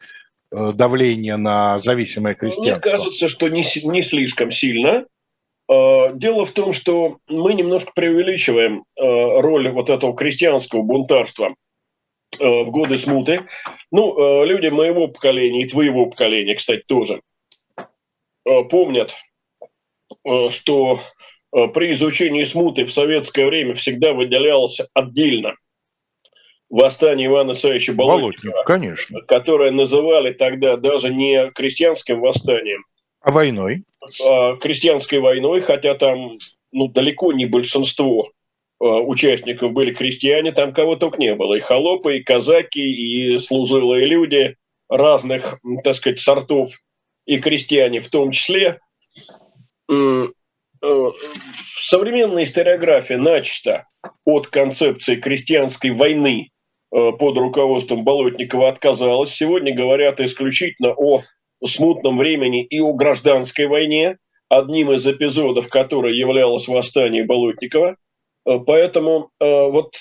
[0.53, 2.89] Э, давление на зависимое крестьянство?
[2.89, 5.05] Мне кажется, что не, не слишком сильно.
[5.68, 11.55] Э, дело в том, что мы немножко преувеличиваем роль вот этого крестьянского бунтарства
[12.39, 13.47] в годы смуты.
[13.91, 17.21] Ну, люди моего поколения и твоего поколения, кстати, тоже
[18.43, 19.15] помнят,
[20.49, 20.99] что
[21.51, 25.55] при изучении смуты в советское время всегда выделялось отдельно
[26.69, 29.21] восстание Ивана Исаевича Болотникова, конечно.
[29.21, 32.84] которое называли тогда даже не крестьянским восстанием,
[33.21, 33.84] а войной.
[34.25, 36.39] А крестьянской войной, хотя там
[36.71, 38.31] ну, далеко не большинство
[38.80, 41.55] участников были крестьяне, там кого только не было.
[41.55, 44.57] И холопы, и казаки, и служилые люди
[44.89, 46.71] разных, так сказать, сортов,
[47.26, 48.80] и крестьяне в том числе.
[49.89, 50.28] Э,
[51.76, 53.88] современная историография начата
[54.26, 56.51] от концепции крестьянской войны
[56.93, 59.34] Э, под руководством Болотникова отказалась.
[59.34, 61.24] Сегодня говорят исключительно о
[61.65, 64.17] смутном времени и о гражданской войне,
[64.47, 67.95] одним из эпизодов которой являлось восстание Болотникова.
[68.45, 69.95] Э, поэтому э, вот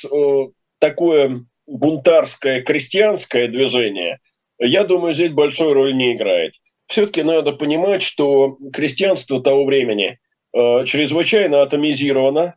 [0.79, 1.37] такое
[1.67, 4.19] бунтарское крестьянское движение,
[4.59, 6.55] я думаю, здесь большой роли не играет.
[6.87, 10.19] Все-таки надо понимать, что крестьянство того времени
[10.53, 12.57] чрезвычайно атомизировано,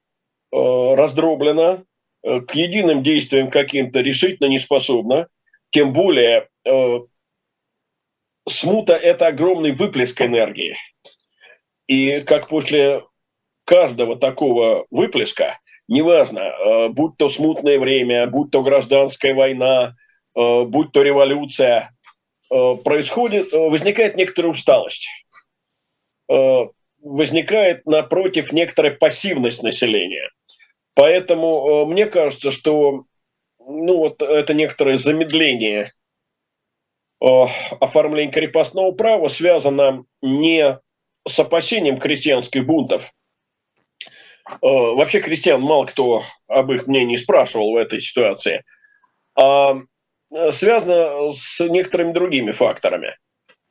[0.52, 1.86] раздроблено,
[2.26, 5.28] Э, к единым действиям каким-то решительно не способна.
[5.70, 7.00] Тем более э,
[8.50, 10.76] смута– это огромный выплеск энергии.
[11.88, 13.04] И как после
[13.64, 19.96] каждого такого выплеска, неважно, э, будь то смутное время, будь то гражданская война,
[20.36, 21.92] э, будь то революция,
[22.52, 25.08] э, происходит, возникает некоторая усталость.
[26.28, 30.32] Возникает, напротив, некоторая пассивность населения.
[30.96, 33.04] Поэтому мне кажется, что
[33.60, 35.92] ну, вот это некоторое замедление
[37.20, 40.80] оформления крепостного права связано не
[41.28, 43.14] с опасением крестьянских бунтов.
[44.48, 48.64] Э, вообще крестьян мало кто об их мнении спрашивал в этой ситуации,
[49.38, 49.78] а
[50.52, 53.16] связано с некоторыми другими факторами.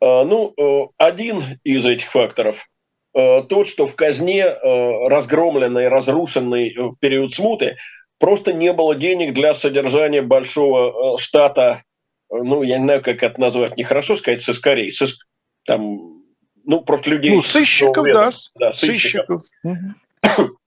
[0.01, 0.55] Ну,
[0.99, 2.67] один из этих факторов
[3.15, 7.77] Э, тот, что в казне, э, разгромленной, разрушенной э, в период смуты,
[8.19, 11.85] просто не было денег для содержания большого штата,
[12.29, 15.25] ну, я не знаю, как это назвать, нехорошо сказать, сыскарей, сыск,
[15.65, 16.25] там,
[16.65, 17.33] ну, просто людей...
[17.33, 19.45] Ну, сыщиков, да, да сыщиков.
[19.63, 20.51] сыщиков.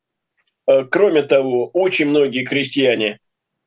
[0.92, 3.20] Кроме того, очень многие крестьяне,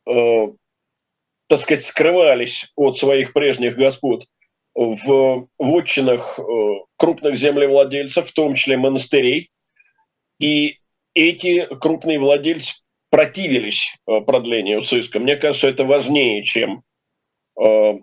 [0.05, 4.27] так сказать, скрывались от своих прежних господ
[4.75, 6.43] в вотчинах э,
[6.97, 9.51] крупных землевладельцев, в том числе монастырей.
[10.39, 10.79] И
[11.15, 12.77] эти крупные владельцы
[13.11, 15.19] противились э, продлению сыска.
[15.19, 16.83] Мне кажется, это важнее, чем
[17.61, 17.95] э,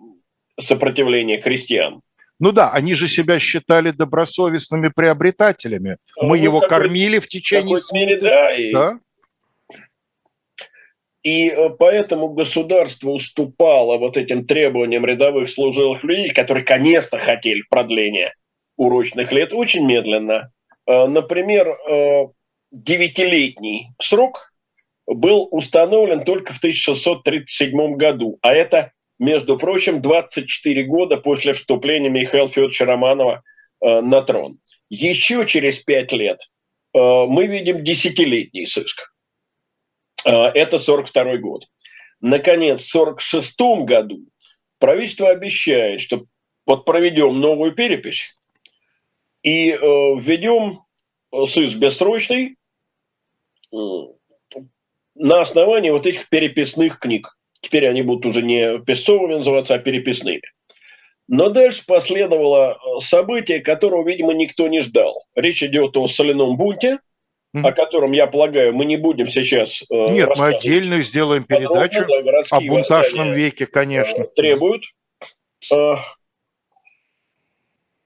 [0.60, 2.02] сопротивление крестьян.
[2.40, 5.98] Ну да, они же себя считали добросовестными приобретателями.
[6.20, 7.78] Мы ну, его кормили в течение...
[7.78, 8.98] В мере, да, и да?
[11.22, 18.34] И э, поэтому государство уступало вот этим требованиям рядовых служилых людей, которые, конечно, хотели продления
[18.76, 20.52] урочных лет, очень медленно.
[20.86, 22.28] Э, например, э,
[22.70, 24.52] девятилетний срок
[25.06, 32.48] был установлен только в 1637 году, а это, между прочим, 24 года после вступления Михаила
[32.48, 33.42] Федоровича Романова
[33.80, 34.58] на трон.
[34.88, 36.40] Еще через пять лет
[36.94, 39.12] мы видим десятилетний сыск.
[40.24, 41.66] А, это 42 год.
[42.20, 44.26] Наконец, в 46 году
[44.78, 46.26] правительство обещает, что
[46.66, 48.34] вот проведем новую перепись
[49.42, 50.80] и э, введем
[51.32, 52.56] СИС бессрочный
[53.72, 53.76] э,
[55.14, 57.37] на основании вот этих переписных книг.
[57.60, 60.42] Теперь они будут уже не песцовыми называться, а переписными.
[61.26, 65.24] Но дальше последовало э, событие, которого, видимо, никто не ждал.
[65.34, 66.98] Речь идет о соляном бунте,
[67.54, 72.56] о котором, я полагаю, мы не будем сейчас э, Нет, мы отдельную сделаем передачу да,
[72.56, 74.22] о бунтажном веке, конечно.
[74.22, 74.84] Э, требуют.
[75.72, 75.96] Э,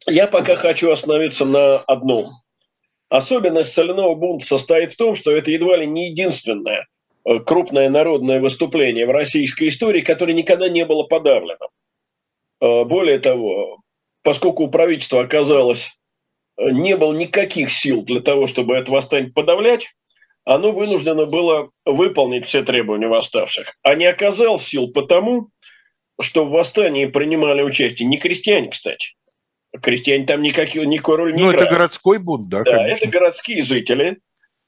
[0.06, 2.30] я пока хочу остановиться на одном.
[3.08, 6.86] Особенность соляного бунта состоит в том, что это едва ли не единственное
[7.46, 11.68] крупное народное выступление в российской истории, которое никогда не было подавлено.
[12.60, 13.80] Более того,
[14.22, 15.96] поскольку у правительства оказалось
[16.58, 19.94] не было никаких сил для того, чтобы это восстание подавлять,
[20.44, 23.76] оно вынуждено было выполнить все требования восставших.
[23.82, 25.48] А не оказал сил потому,
[26.20, 29.14] что в восстании принимали участие не крестьяне, кстати.
[29.80, 31.68] Крестьяне там никакой, никакой роли не ну, играют.
[31.68, 32.62] это городской бунт, да?
[32.64, 32.96] Да, конечно.
[32.96, 34.18] это городские жители,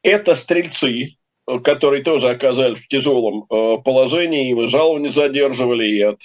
[0.02, 1.16] это стрельцы,
[1.62, 6.20] которые тоже оказались в тяжелом э, положении, и жалования задерживали, и от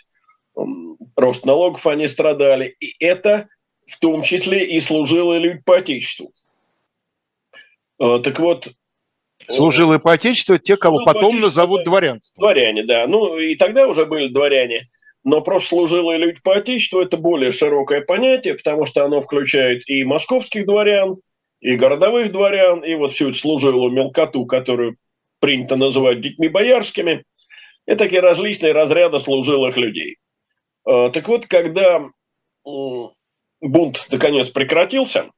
[1.15, 2.75] рост налогов они страдали.
[2.79, 3.47] И это
[3.87, 6.31] в том числе и служилые люди по Отечеству.
[7.99, 8.69] А, так вот...
[9.47, 12.41] Служилые по Отечеству– те, кого потом назовут дворянством.
[12.41, 13.07] Дворяне, да.
[13.07, 14.89] Ну, и тогда уже были дворяне.
[15.23, 20.03] Но просто служилые люди по Отечеству– это более широкое понятие, потому что оно включает и
[20.03, 21.17] московских дворян,
[21.61, 24.97] и городовых дворян, и вот всю эту служилую мелкоту, которую
[25.39, 27.25] принято называть детьми боярскими.
[27.85, 30.17] Это такие различные разряды служилых людей.
[30.85, 32.09] А, так вот, когда
[33.61, 35.29] бунт наконец прекратился,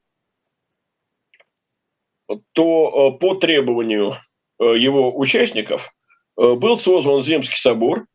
[2.52, 4.16] то э, по требованию
[4.58, 5.92] э, его участников
[6.38, 8.06] э, был создан Земский собор,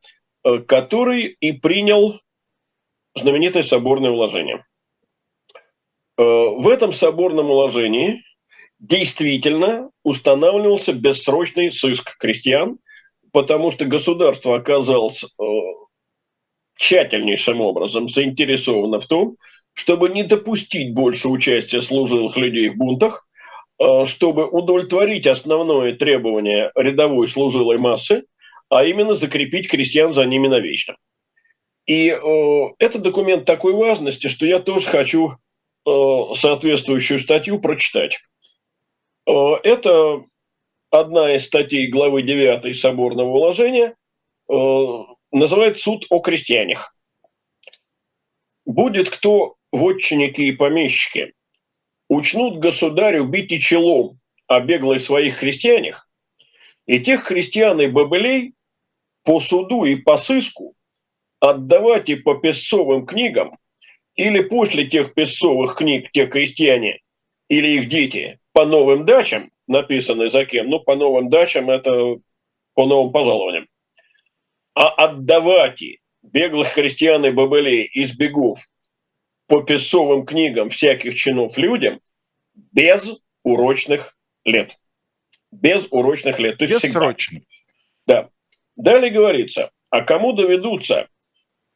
[0.65, 2.21] который и принял
[3.15, 4.63] знаменитое соборное уложение.
[6.15, 8.23] В этом соборном уложении
[8.79, 12.77] действительно устанавливался бессрочный сыск крестьян,
[13.31, 15.25] потому что государство оказалось
[16.77, 19.37] тщательнейшим образом заинтересовано в том,
[19.73, 23.27] чтобы не допустить больше участия служилых людей в бунтах,
[23.79, 28.23] э, чтобы удовлетворить основное требование рядовой служилой массы,
[28.69, 30.97] а именно закрепить крестьян за ними навечно.
[31.85, 35.33] И э, это документ такой важности, что я тоже хочу
[35.85, 35.89] э,
[36.35, 38.19] соответствующую статью прочитать.
[39.27, 40.23] Э, это
[40.89, 43.95] одна из статей главы 9 соборного уложения,
[44.49, 44.53] э,
[45.31, 46.95] называется «Суд о крестьянах».
[48.65, 51.33] Будет кто вотчинники и помещики
[52.09, 56.09] учнут государю бить и челом о беглых своих христианах,
[56.85, 58.53] и тех христиан и бобылей
[59.23, 60.73] по суду и по сыску
[61.41, 63.57] отдавать и по песцовым книгам,
[64.15, 67.01] или после тех песцовых книг те крестьяне
[67.49, 72.15] или их дети по новым дачам, написаны за кем, ну, по новым дачам это
[72.73, 73.67] по новым пожалованиям,
[74.73, 75.83] а отдавать
[76.23, 78.59] беглых христиан и бобылей из бегов
[79.45, 81.99] по песовым книгам всяких чинов людям
[82.55, 84.79] без урочных лет.
[85.51, 86.57] Без урочных лет.
[86.57, 87.41] То есть Бессрочно.
[88.07, 88.31] Да.
[88.75, 91.07] Далее говорится, а кому доведутся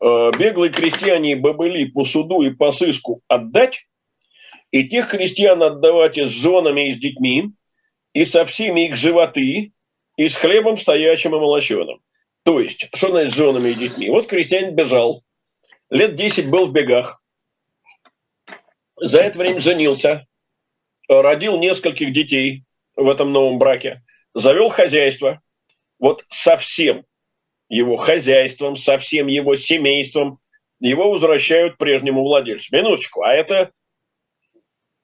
[0.01, 3.85] э, беглые крестьяне и бобыли по суду и по сыску отдать,
[4.71, 7.51] и тех крестьян отдавать и с женами, и с детьми,
[8.13, 9.73] и со всеми их животы,
[10.17, 12.01] и с хлебом стоячим и молоченым.
[12.43, 14.09] То есть, что значит с женами и детьми?
[14.09, 15.23] Вот крестьянин бежал,
[15.89, 17.21] лет 10 был в бегах,
[18.95, 20.27] за это время женился,
[21.07, 22.63] родил нескольких детей
[22.95, 24.03] в этом новом браке,
[24.33, 25.41] завел хозяйство.
[25.99, 27.05] Вот со всем
[27.69, 30.39] его хозяйством, со всем его семейством
[30.79, 32.75] его возвращают прежнему владельцу.
[32.75, 33.71] Минуточку, а это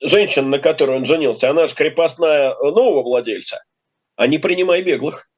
[0.01, 3.63] женщина, на которой он женился, она же крепостная нового владельца,
[4.15, 5.29] а не принимай беглых.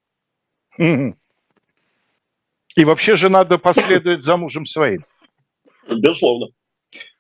[0.78, 5.05] И вообще же надо последовать за мужем своим.
[5.89, 6.47] Безусловно.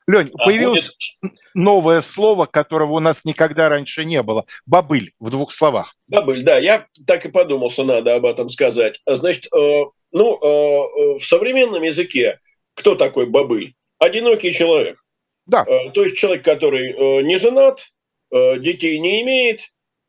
[0.07, 1.33] Лень, а появилось будет...
[1.53, 4.45] новое слово, которого у нас никогда раньше не было.
[4.65, 5.95] Бабыль, в двух словах.
[6.07, 9.01] Бабыль, да, я так и подумал, что надо об этом сказать.
[9.05, 12.39] Значит, э, ну, э, в современном языке
[12.73, 13.75] кто такой бабыль?
[13.97, 15.03] Одинокий человек.
[15.49, 15.65] Да.
[15.67, 17.87] Э, то есть человек, который э, не женат,
[18.31, 19.61] э, детей не имеет,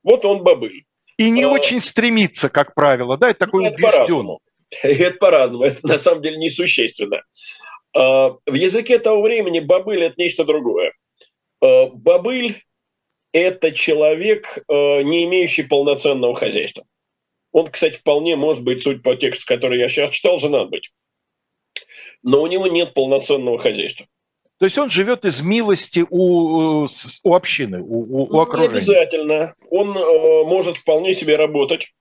[0.02, 0.84] вот он бабыль.
[1.16, 4.38] И не а, очень стремится, как правило, да, это такой ну, убежденный.
[4.82, 7.24] Это по-разному, это на самом деле несущественно.
[7.92, 10.92] В языке того времени бабыль– это нечто другое.
[11.60, 12.62] Бабыль–
[13.32, 16.84] это человек, не имеющий полноценного хозяйства.
[17.50, 20.92] Он, кстати, вполне может быть, суть по тексту, который я сейчас читал, женат быть.
[22.22, 24.06] Но у него нет полноценного хозяйства.
[24.60, 26.86] То есть он живет из милости у,
[27.24, 28.72] у общины, у, у окружения?
[28.72, 29.54] Не обязательно.
[29.70, 31.94] Он э, может вполне себе работать,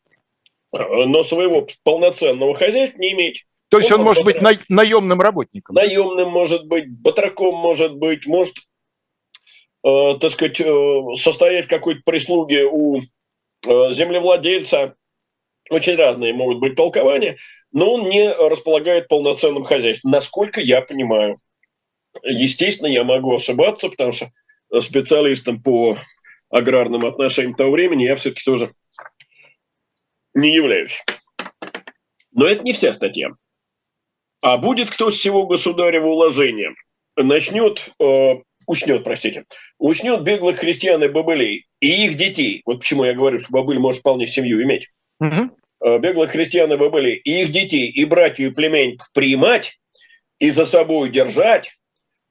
[0.74, 3.46] но своего полноценного хозяйства не иметь.
[3.70, 5.74] То есть он, он может быть на, наемным работником?
[5.74, 8.56] Наемным может быть, батраком может быть, может,
[9.86, 13.00] э, так сказать, э, состоять в какой-то прислуге у
[13.64, 14.96] землевладельца,
[15.70, 17.38] очень разные могут быть толкования,
[17.72, 21.40] но он не располагает полноценным хозяйством, насколько я понимаю.
[22.24, 24.32] Естественно, я могу ошибаться, потому что
[24.82, 25.98] специалистом по
[26.50, 28.72] аграрным отношениям того времени я все-таки тоже
[30.34, 31.04] не являюсь.
[32.32, 33.30] Но это не вся статья.
[34.42, 36.74] А будет кто с всего государева уложения?
[37.18, 38.36] Начнет, э,
[38.68, 39.46] учнет, простите,
[39.78, 42.62] учнет беглых христиан и бобылей и их детей.
[42.66, 44.90] Вот почему я говорю, что бобыль может вполне семью иметь.
[45.20, 45.58] Угу.
[45.82, 49.80] Э, беглых христиан и бобылей и их детей, и братьев и племянников принимать
[50.40, 51.78] и за собой держать,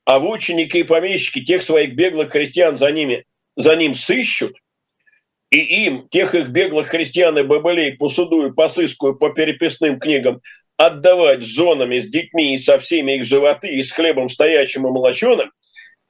[0.08, 4.56] а в ученики и помещики тех своих беглых христиан за, ними, за ним сыщут,
[5.50, 9.28] и им, тех их беглых христиан и бабылей по суду и по сыску и по
[9.34, 10.40] переписным книгам
[10.78, 14.90] отдавать с женами, с детьми и со всеми их животы, и с хлебом стоящим и
[14.90, 15.52] молоченым,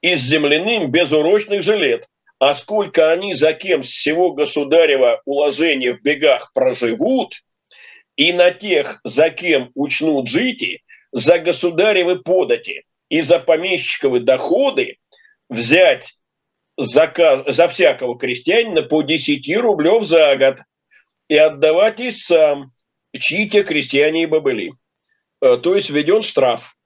[0.00, 2.06] и с земляным без урочных жилет.
[2.38, 7.34] А сколько они за кем с всего государева уложения в бегах проживут,
[8.14, 14.98] и на тех, за кем учнут жить, за государевы подати, и за помещиковые доходы
[15.48, 16.18] взять
[16.76, 17.12] за,
[17.46, 20.58] за всякого крестьянина по 10 рублев за год
[21.28, 22.72] и отдавать и сам,
[23.18, 24.72] чьи те крестьяне и бобыли.
[25.40, 26.76] Э, то есть введен штраф.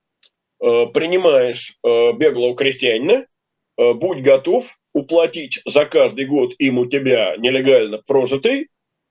[0.60, 3.26] Э, принимаешь э, беглого крестьянина,
[3.76, 8.68] будь готов уплатить за каждый год им у тебя нелегально прожитый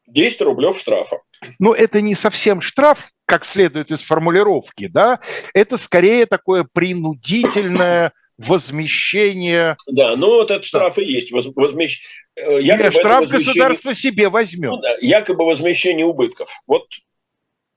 [0.07, 1.17] 10 рублев штрафа.
[1.59, 5.19] Ну, это не совсем штраф, как следует из формулировки, да,
[5.53, 9.77] это скорее такое принудительное возмещение.
[9.87, 11.01] Да, ну вот этот штраф да.
[11.01, 11.31] и есть.
[11.31, 12.01] Возмещ...
[12.35, 13.45] Э, якобы штраф возмещение...
[13.45, 14.71] государство себе возьмет.
[14.71, 16.51] Ну, да, якобы возмещение убытков.
[16.67, 16.87] Вот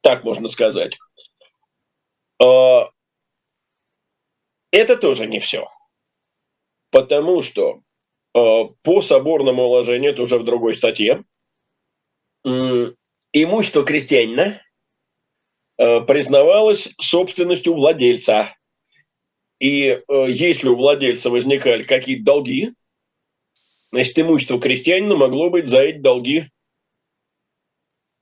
[0.00, 0.98] так можно сказать.
[2.42, 2.88] А,
[4.70, 5.68] это тоже не все.
[6.90, 7.80] Потому что
[8.34, 11.24] а, по соборному уложению, это уже в другой статье,
[13.42, 14.60] имущество крестьянина
[15.76, 18.54] Э, признавалась собственностью владельца.
[19.58, 22.72] И э, если у владельца возникали какие-то долги,
[23.90, 26.50] значит, имущество крестьянина могло быть за эти долги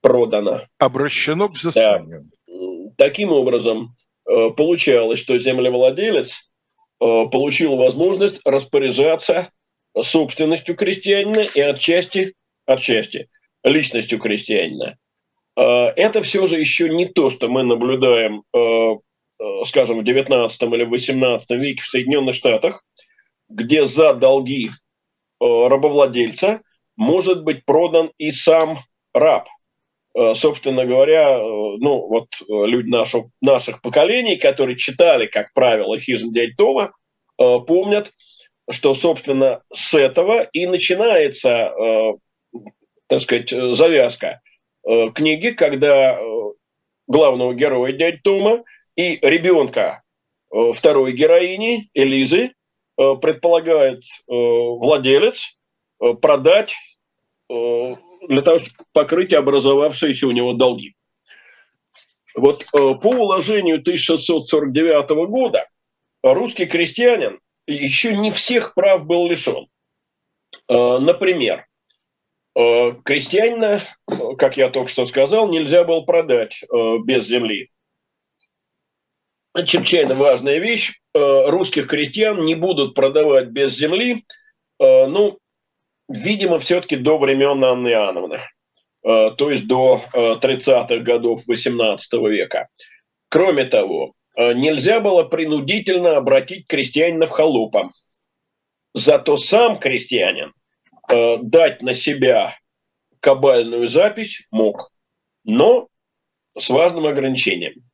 [0.01, 0.67] продано.
[0.79, 2.31] Обращено к взысканию.
[2.47, 2.95] Да.
[2.97, 3.97] Таким образом,
[4.27, 6.49] э, получалось, что землевладелец
[6.99, 9.51] получил возможность распоряжаться
[10.01, 12.35] собственностью крестьянина и отчасти,
[12.65, 13.29] отчасти
[13.65, 14.97] личностью крестьянина.
[15.57, 20.63] Э, это все же еще не то, что мы наблюдаем, э, э, скажем, в 19
[20.75, 22.85] или 18 веке в Соединенных Штатах,
[23.49, 24.71] где за долги
[25.41, 26.63] рабовладельца
[26.97, 28.79] может быть продан и сам
[29.13, 29.49] раб.
[30.15, 36.93] Собственно говоря, ну вот люди нашего, наших поколений, которые читали, как правило, хижин дядь Тома,
[37.37, 38.13] помнят,
[38.71, 41.73] что, собственно, с этого и начинается,
[43.09, 44.41] так сказать, завязка–
[44.85, 46.23] Э, книги, когда э,
[47.07, 48.65] главного героя дядь Тома
[48.97, 50.03] и ребенка
[50.53, 52.53] э, второй героини Элизы
[52.95, 55.57] предполагает владелец
[56.21, 56.75] продать
[57.49, 60.93] для того, чтобы покрыть образовавшиеся у него долги.
[62.37, 65.67] Вот по уложению 1649 года
[66.23, 69.67] русский крестьянин еще не всех прав был лишен.
[70.69, 71.67] Например,
[72.55, 73.83] крестьянина,
[74.39, 77.71] как я только что сказал, нельзя было продать э, без земли.
[79.55, 81.01] Чрезвычайно важная вещь.
[81.15, 84.25] Э, русских крестьян не будут продавать без земли,
[84.79, 85.39] ну,
[86.09, 88.41] видимо, все-таки до времен Анны Иоанновны,
[89.03, 92.67] то есть до 30-х годов 18 века.
[93.29, 97.93] Кроме того, нельзя было принудительно обратить крестьянина в холопа.
[98.93, 100.53] Зато сам крестьянин
[101.13, 102.57] э, дать на себя
[103.21, 104.91] кабальную запись мог,
[105.45, 105.89] но
[106.59, 107.85] с важным ограничением.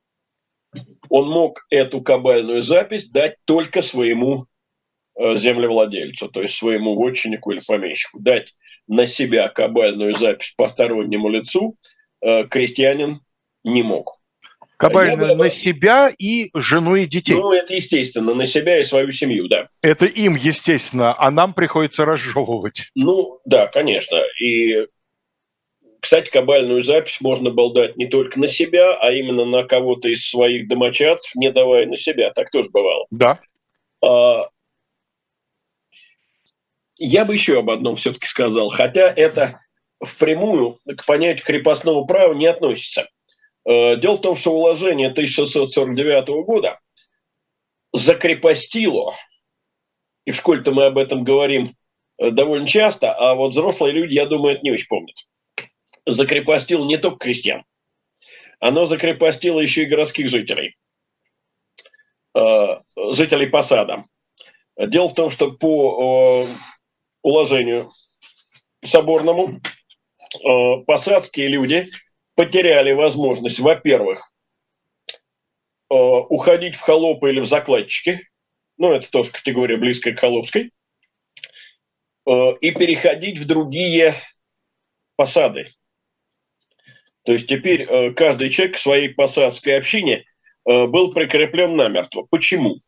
[1.09, 4.47] Он мог эту кабальную запись дать только своему
[5.19, 8.21] э, землевладельцу, то есть своему вотчиннику или помещику.
[8.21, 8.55] Дать
[8.87, 11.77] на себя кабальную запись постороннему лицу
[12.21, 13.21] э, крестьянин
[13.65, 14.18] не мог.
[14.79, 15.45] Кабальную бы...
[15.45, 17.35] на себя и жену и детей.
[17.35, 19.69] Ну, это естественно, на себя и свою семью, да.
[19.83, 22.91] Это им, естественно, а нам приходится разжевывать.
[22.95, 24.23] Ну, да, конечно.
[24.41, 24.87] И,
[26.01, 30.29] кстати, кабальную запись можно было дать не только на себя, а именно на кого-то из
[30.29, 32.31] своих домочадцев, не давая на себя.
[32.31, 33.07] Так тоже бывало.
[33.11, 33.41] Да.
[34.03, 34.49] А...
[37.01, 39.61] Я бы еще об одном все-таки сказал, хотя это
[40.05, 43.09] впрямую к понятию крепостного права не относится.
[43.69, 46.81] Э, дело в том, что уложение 1649 года
[47.93, 49.15] закрепостило,
[50.25, 51.77] и в школе-то мы об этом говорим
[52.19, 55.17] довольно часто, а вот взрослые люди, я думаю, это не очень помнят.
[56.07, 57.65] Закрепостил не только крестьян,
[58.59, 60.77] оно закрепостило еще и городских жителей,
[62.35, 64.05] жителей посада.
[64.77, 66.49] Дело в том, что по
[67.23, 67.93] уложению
[68.83, 69.61] соборному
[70.87, 71.91] посадские люди
[72.39, 74.33] потеряли возможность, во-первых,
[75.89, 78.29] уходить в холопы или в закладчики,
[78.77, 80.71] ну, это тоже категория близкая к холопской,
[82.29, 84.15] э, и переходить в другие
[85.17, 85.67] посады.
[87.25, 90.25] То есть теперь э, каждый человек в своей посадской общине
[90.65, 92.29] э, был прикреплен намертво.
[92.31, 92.79] Почему?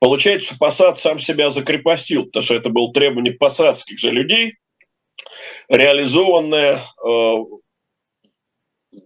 [0.00, 4.58] Получается, что посад сам себя закрепостил, потому что это было требование посадских же людей,
[5.70, 6.82] реализованное,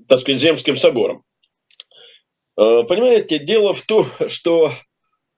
[0.09, 1.25] так сказать, Земским собором.
[2.55, 4.73] Понимаете, дело в том, что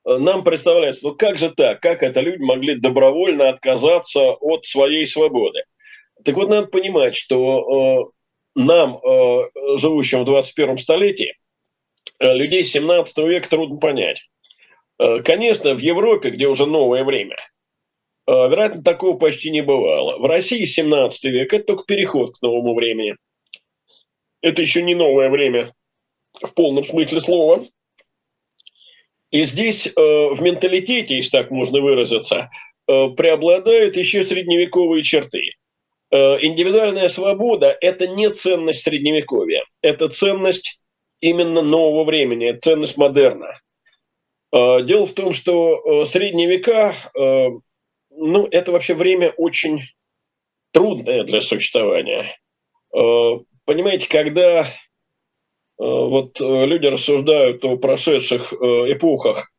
[0.04, 5.06] Э, нам представляется, ну как же так, как это люди могли добровольно отказаться от своей
[5.06, 5.64] свободы.
[6.24, 8.10] Так вот, надо понимать, что
[8.56, 11.36] э, нам, э, живущим в 21 столетии,
[12.20, 14.28] э, людей 17 века трудно понять.
[14.98, 17.36] Э, конечно, в Европе, где уже новое время,
[18.26, 20.18] э, вероятно, такого почти не бывало.
[20.18, 23.16] В России 17 век– это только переход к новому времени.
[24.44, 25.72] Это еще не новое время
[26.42, 27.64] в полном смысле слова–
[29.34, 32.50] и здесь э, в менталитете, если так можно выразиться,
[32.86, 35.54] э, преобладают еще средневековые черты.
[36.12, 40.78] Э, индивидуальная свобода– это не ценность средневековья, это ценность
[41.18, 43.58] именно нового времени, ценность модерна.
[44.52, 47.48] Э, дело в том, что э, средние века, э,
[48.10, 49.80] ну, это вообще время очень
[50.70, 52.38] трудное для существования.
[53.64, 54.68] Понимаете, когда
[55.78, 58.56] Э, вот э, люди рассуждают о прошедших э,
[58.92, 59.50] эпохах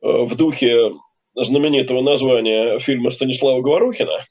[0.00, 0.92] в духе
[1.34, 4.22] знаменитого названия фильма Станислава Говорухина,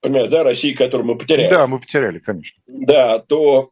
[0.00, 1.52] понимаете, да, России, которую мы потеряли.
[1.52, 2.62] Да, мы потеряли, конечно.
[2.66, 3.70] Да, то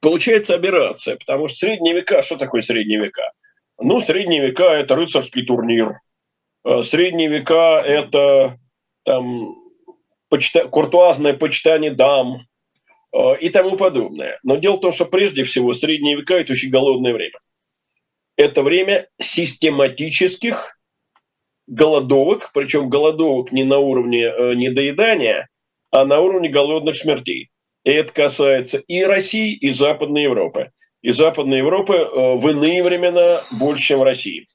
[0.00, 3.32] получается операция, потому что средние века, что такое средние века?
[3.80, 5.98] Ну, средние века– это рыцарский турнир.
[6.82, 8.56] Средние века– это
[9.04, 9.56] там,
[10.28, 10.68] почита...
[10.68, 12.47] куртуазное почитание дам,
[13.40, 14.38] и тому подобное.
[14.42, 17.38] Но дело в том, что прежде всего средние века– это очень голодное время.
[18.36, 20.78] Это время систематических
[21.66, 25.48] голодовок, причем голодовок не на уровне э, недоедания,
[25.90, 27.50] а на уровне голодных смертей.
[27.84, 30.70] И это касается и России, и Западной Европы.
[31.02, 34.46] И Западной Европы э, в иные времена больше, чем в России.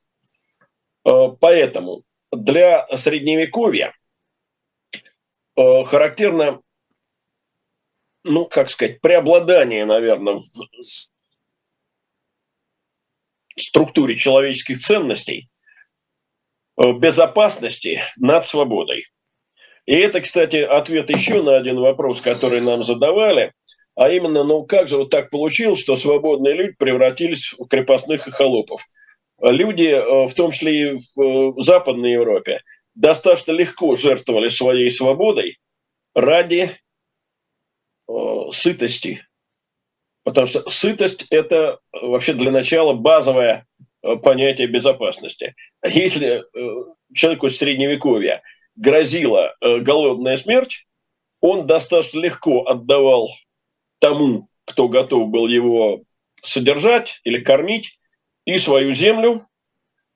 [1.04, 3.94] Поэтому для Средневековья
[5.58, 6.63] характерно
[8.24, 10.44] ну, как сказать, преобладание, наверное, в
[13.58, 15.50] структуре человеческих ценностей,
[16.78, 19.06] э, безопасности над свободой.
[19.86, 23.54] И это, кстати, ответ еще на один вопрос, который нам задавали,
[23.96, 28.32] а именно, ну как же вот так получилось, что свободные люди превратились в крепостных и
[28.32, 28.88] холопов?
[29.40, 32.62] Люди, э, в том числе и в э, Западной Европе,
[32.96, 35.60] достаточно легко жертвовали своей свободой
[36.16, 36.72] ради
[38.52, 39.26] сытости.
[40.24, 43.66] Потому что сытость– это вообще для начала базовое
[44.02, 45.56] э, понятие безопасности.
[45.86, 48.42] Если э, человеку средневековья
[48.76, 50.88] грозила голодная смерть,
[51.42, 53.30] он достаточно легко отдавал
[54.00, 56.04] тому, кто готов был его
[56.42, 58.00] содержать или кормить,
[58.46, 59.46] и свою землю,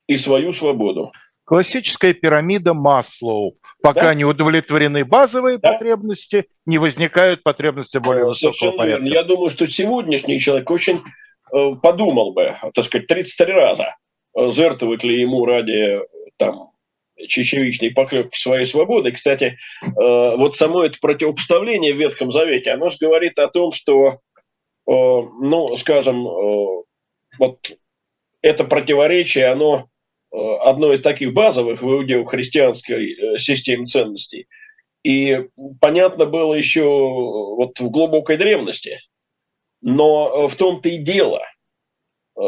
[0.08, 1.12] и свою свободу.
[1.44, 3.56] Классическая пирамида Маслоу.
[3.88, 4.14] Пока да?
[4.14, 5.72] не удовлетворены базовые да?
[5.72, 9.04] потребности, не возникают потребности более э, высокого порядка.
[9.04, 9.14] Верно.
[9.16, 11.02] Я думаю, что сегодняшний человек очень
[11.54, 13.96] э, подумал бы, так сказать, 33 раза,
[14.38, 16.02] э, жертвовать ли ему ради
[16.36, 16.72] там,
[17.30, 19.14] чечевичной похлебки своей свободы.
[19.14, 24.08] Кстати, э, вот само это противопоставление в Ветхом Завете, оно же говорит о том, что,
[24.10, 26.84] э, ну, скажем, э,
[27.40, 27.72] вот
[28.42, 29.88] это противоречие, оно
[30.38, 34.48] Э, одно из таких базовых в иудео-христианской э, системе ценностей.
[35.04, 35.48] И
[35.82, 39.00] понятно было еще вот в глубокой древности.
[39.82, 41.42] Но в том-то и дело,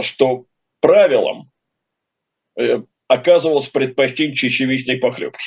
[0.02, 0.46] что
[0.82, 1.50] правилом
[2.58, 5.44] э, оказывалось предпочтение чечевичной похлебки.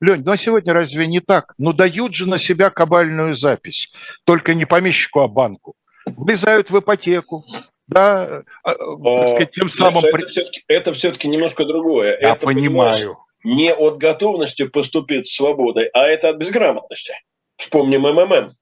[0.00, 1.54] Лень, ну а сегодня разве не так?
[1.58, 3.92] Ну дают же на себя кабальную запись,
[4.24, 5.74] только не помещику, а банку.
[6.06, 7.44] Влезают в ипотеку,
[7.88, 10.04] да, а, так сказать, тем самым...
[10.04, 12.18] Это все-таки, это все-таки немножко другое.
[12.20, 13.18] Я это, понимаю.
[13.44, 17.14] Не от готовности поступить с свободой, а это от безграмотности.
[17.56, 18.52] Вспомним МММ.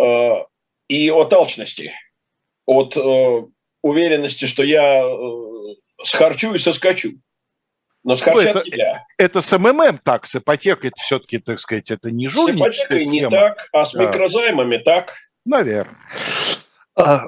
[0.00, 0.46] А,
[0.88, 1.92] и от алчности.
[2.64, 3.42] От э,
[3.82, 7.14] уверенности, что я э, схарчу и соскочу.
[8.04, 8.62] Но с ну, это,
[9.16, 12.72] это с МММ так, с ипотекой это все-таки, так сказать, это не жульничество.
[12.72, 15.14] С ипотекой не так, а с микрозаймами так.
[15.44, 15.96] Наверное.
[16.96, 17.26] А,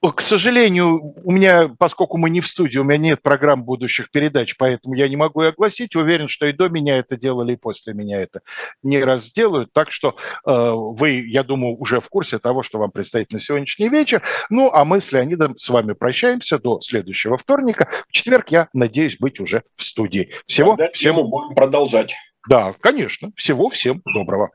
[0.00, 4.56] к сожалению, у меня, поскольку мы не в студии, у меня нет программ будущих передач,
[4.56, 5.96] поэтому я не могу и огласить.
[5.96, 8.42] Уверен, что и до меня это делали, и после меня это
[8.84, 9.72] не раз сделают.
[9.72, 10.14] Так что
[10.46, 14.22] э, вы, я думаю, уже в курсе того, что вам предстоит на сегодняшний вечер.
[14.50, 17.88] Ну, а мы с Леонидом с вами прощаемся до следующего вторника.
[18.08, 20.30] В четверг я надеюсь быть уже в студии.
[20.46, 21.16] Всего Тогда всем...
[21.16, 22.14] будем продолжать.
[22.48, 23.32] Да, конечно.
[23.34, 24.50] Всего всем доброго.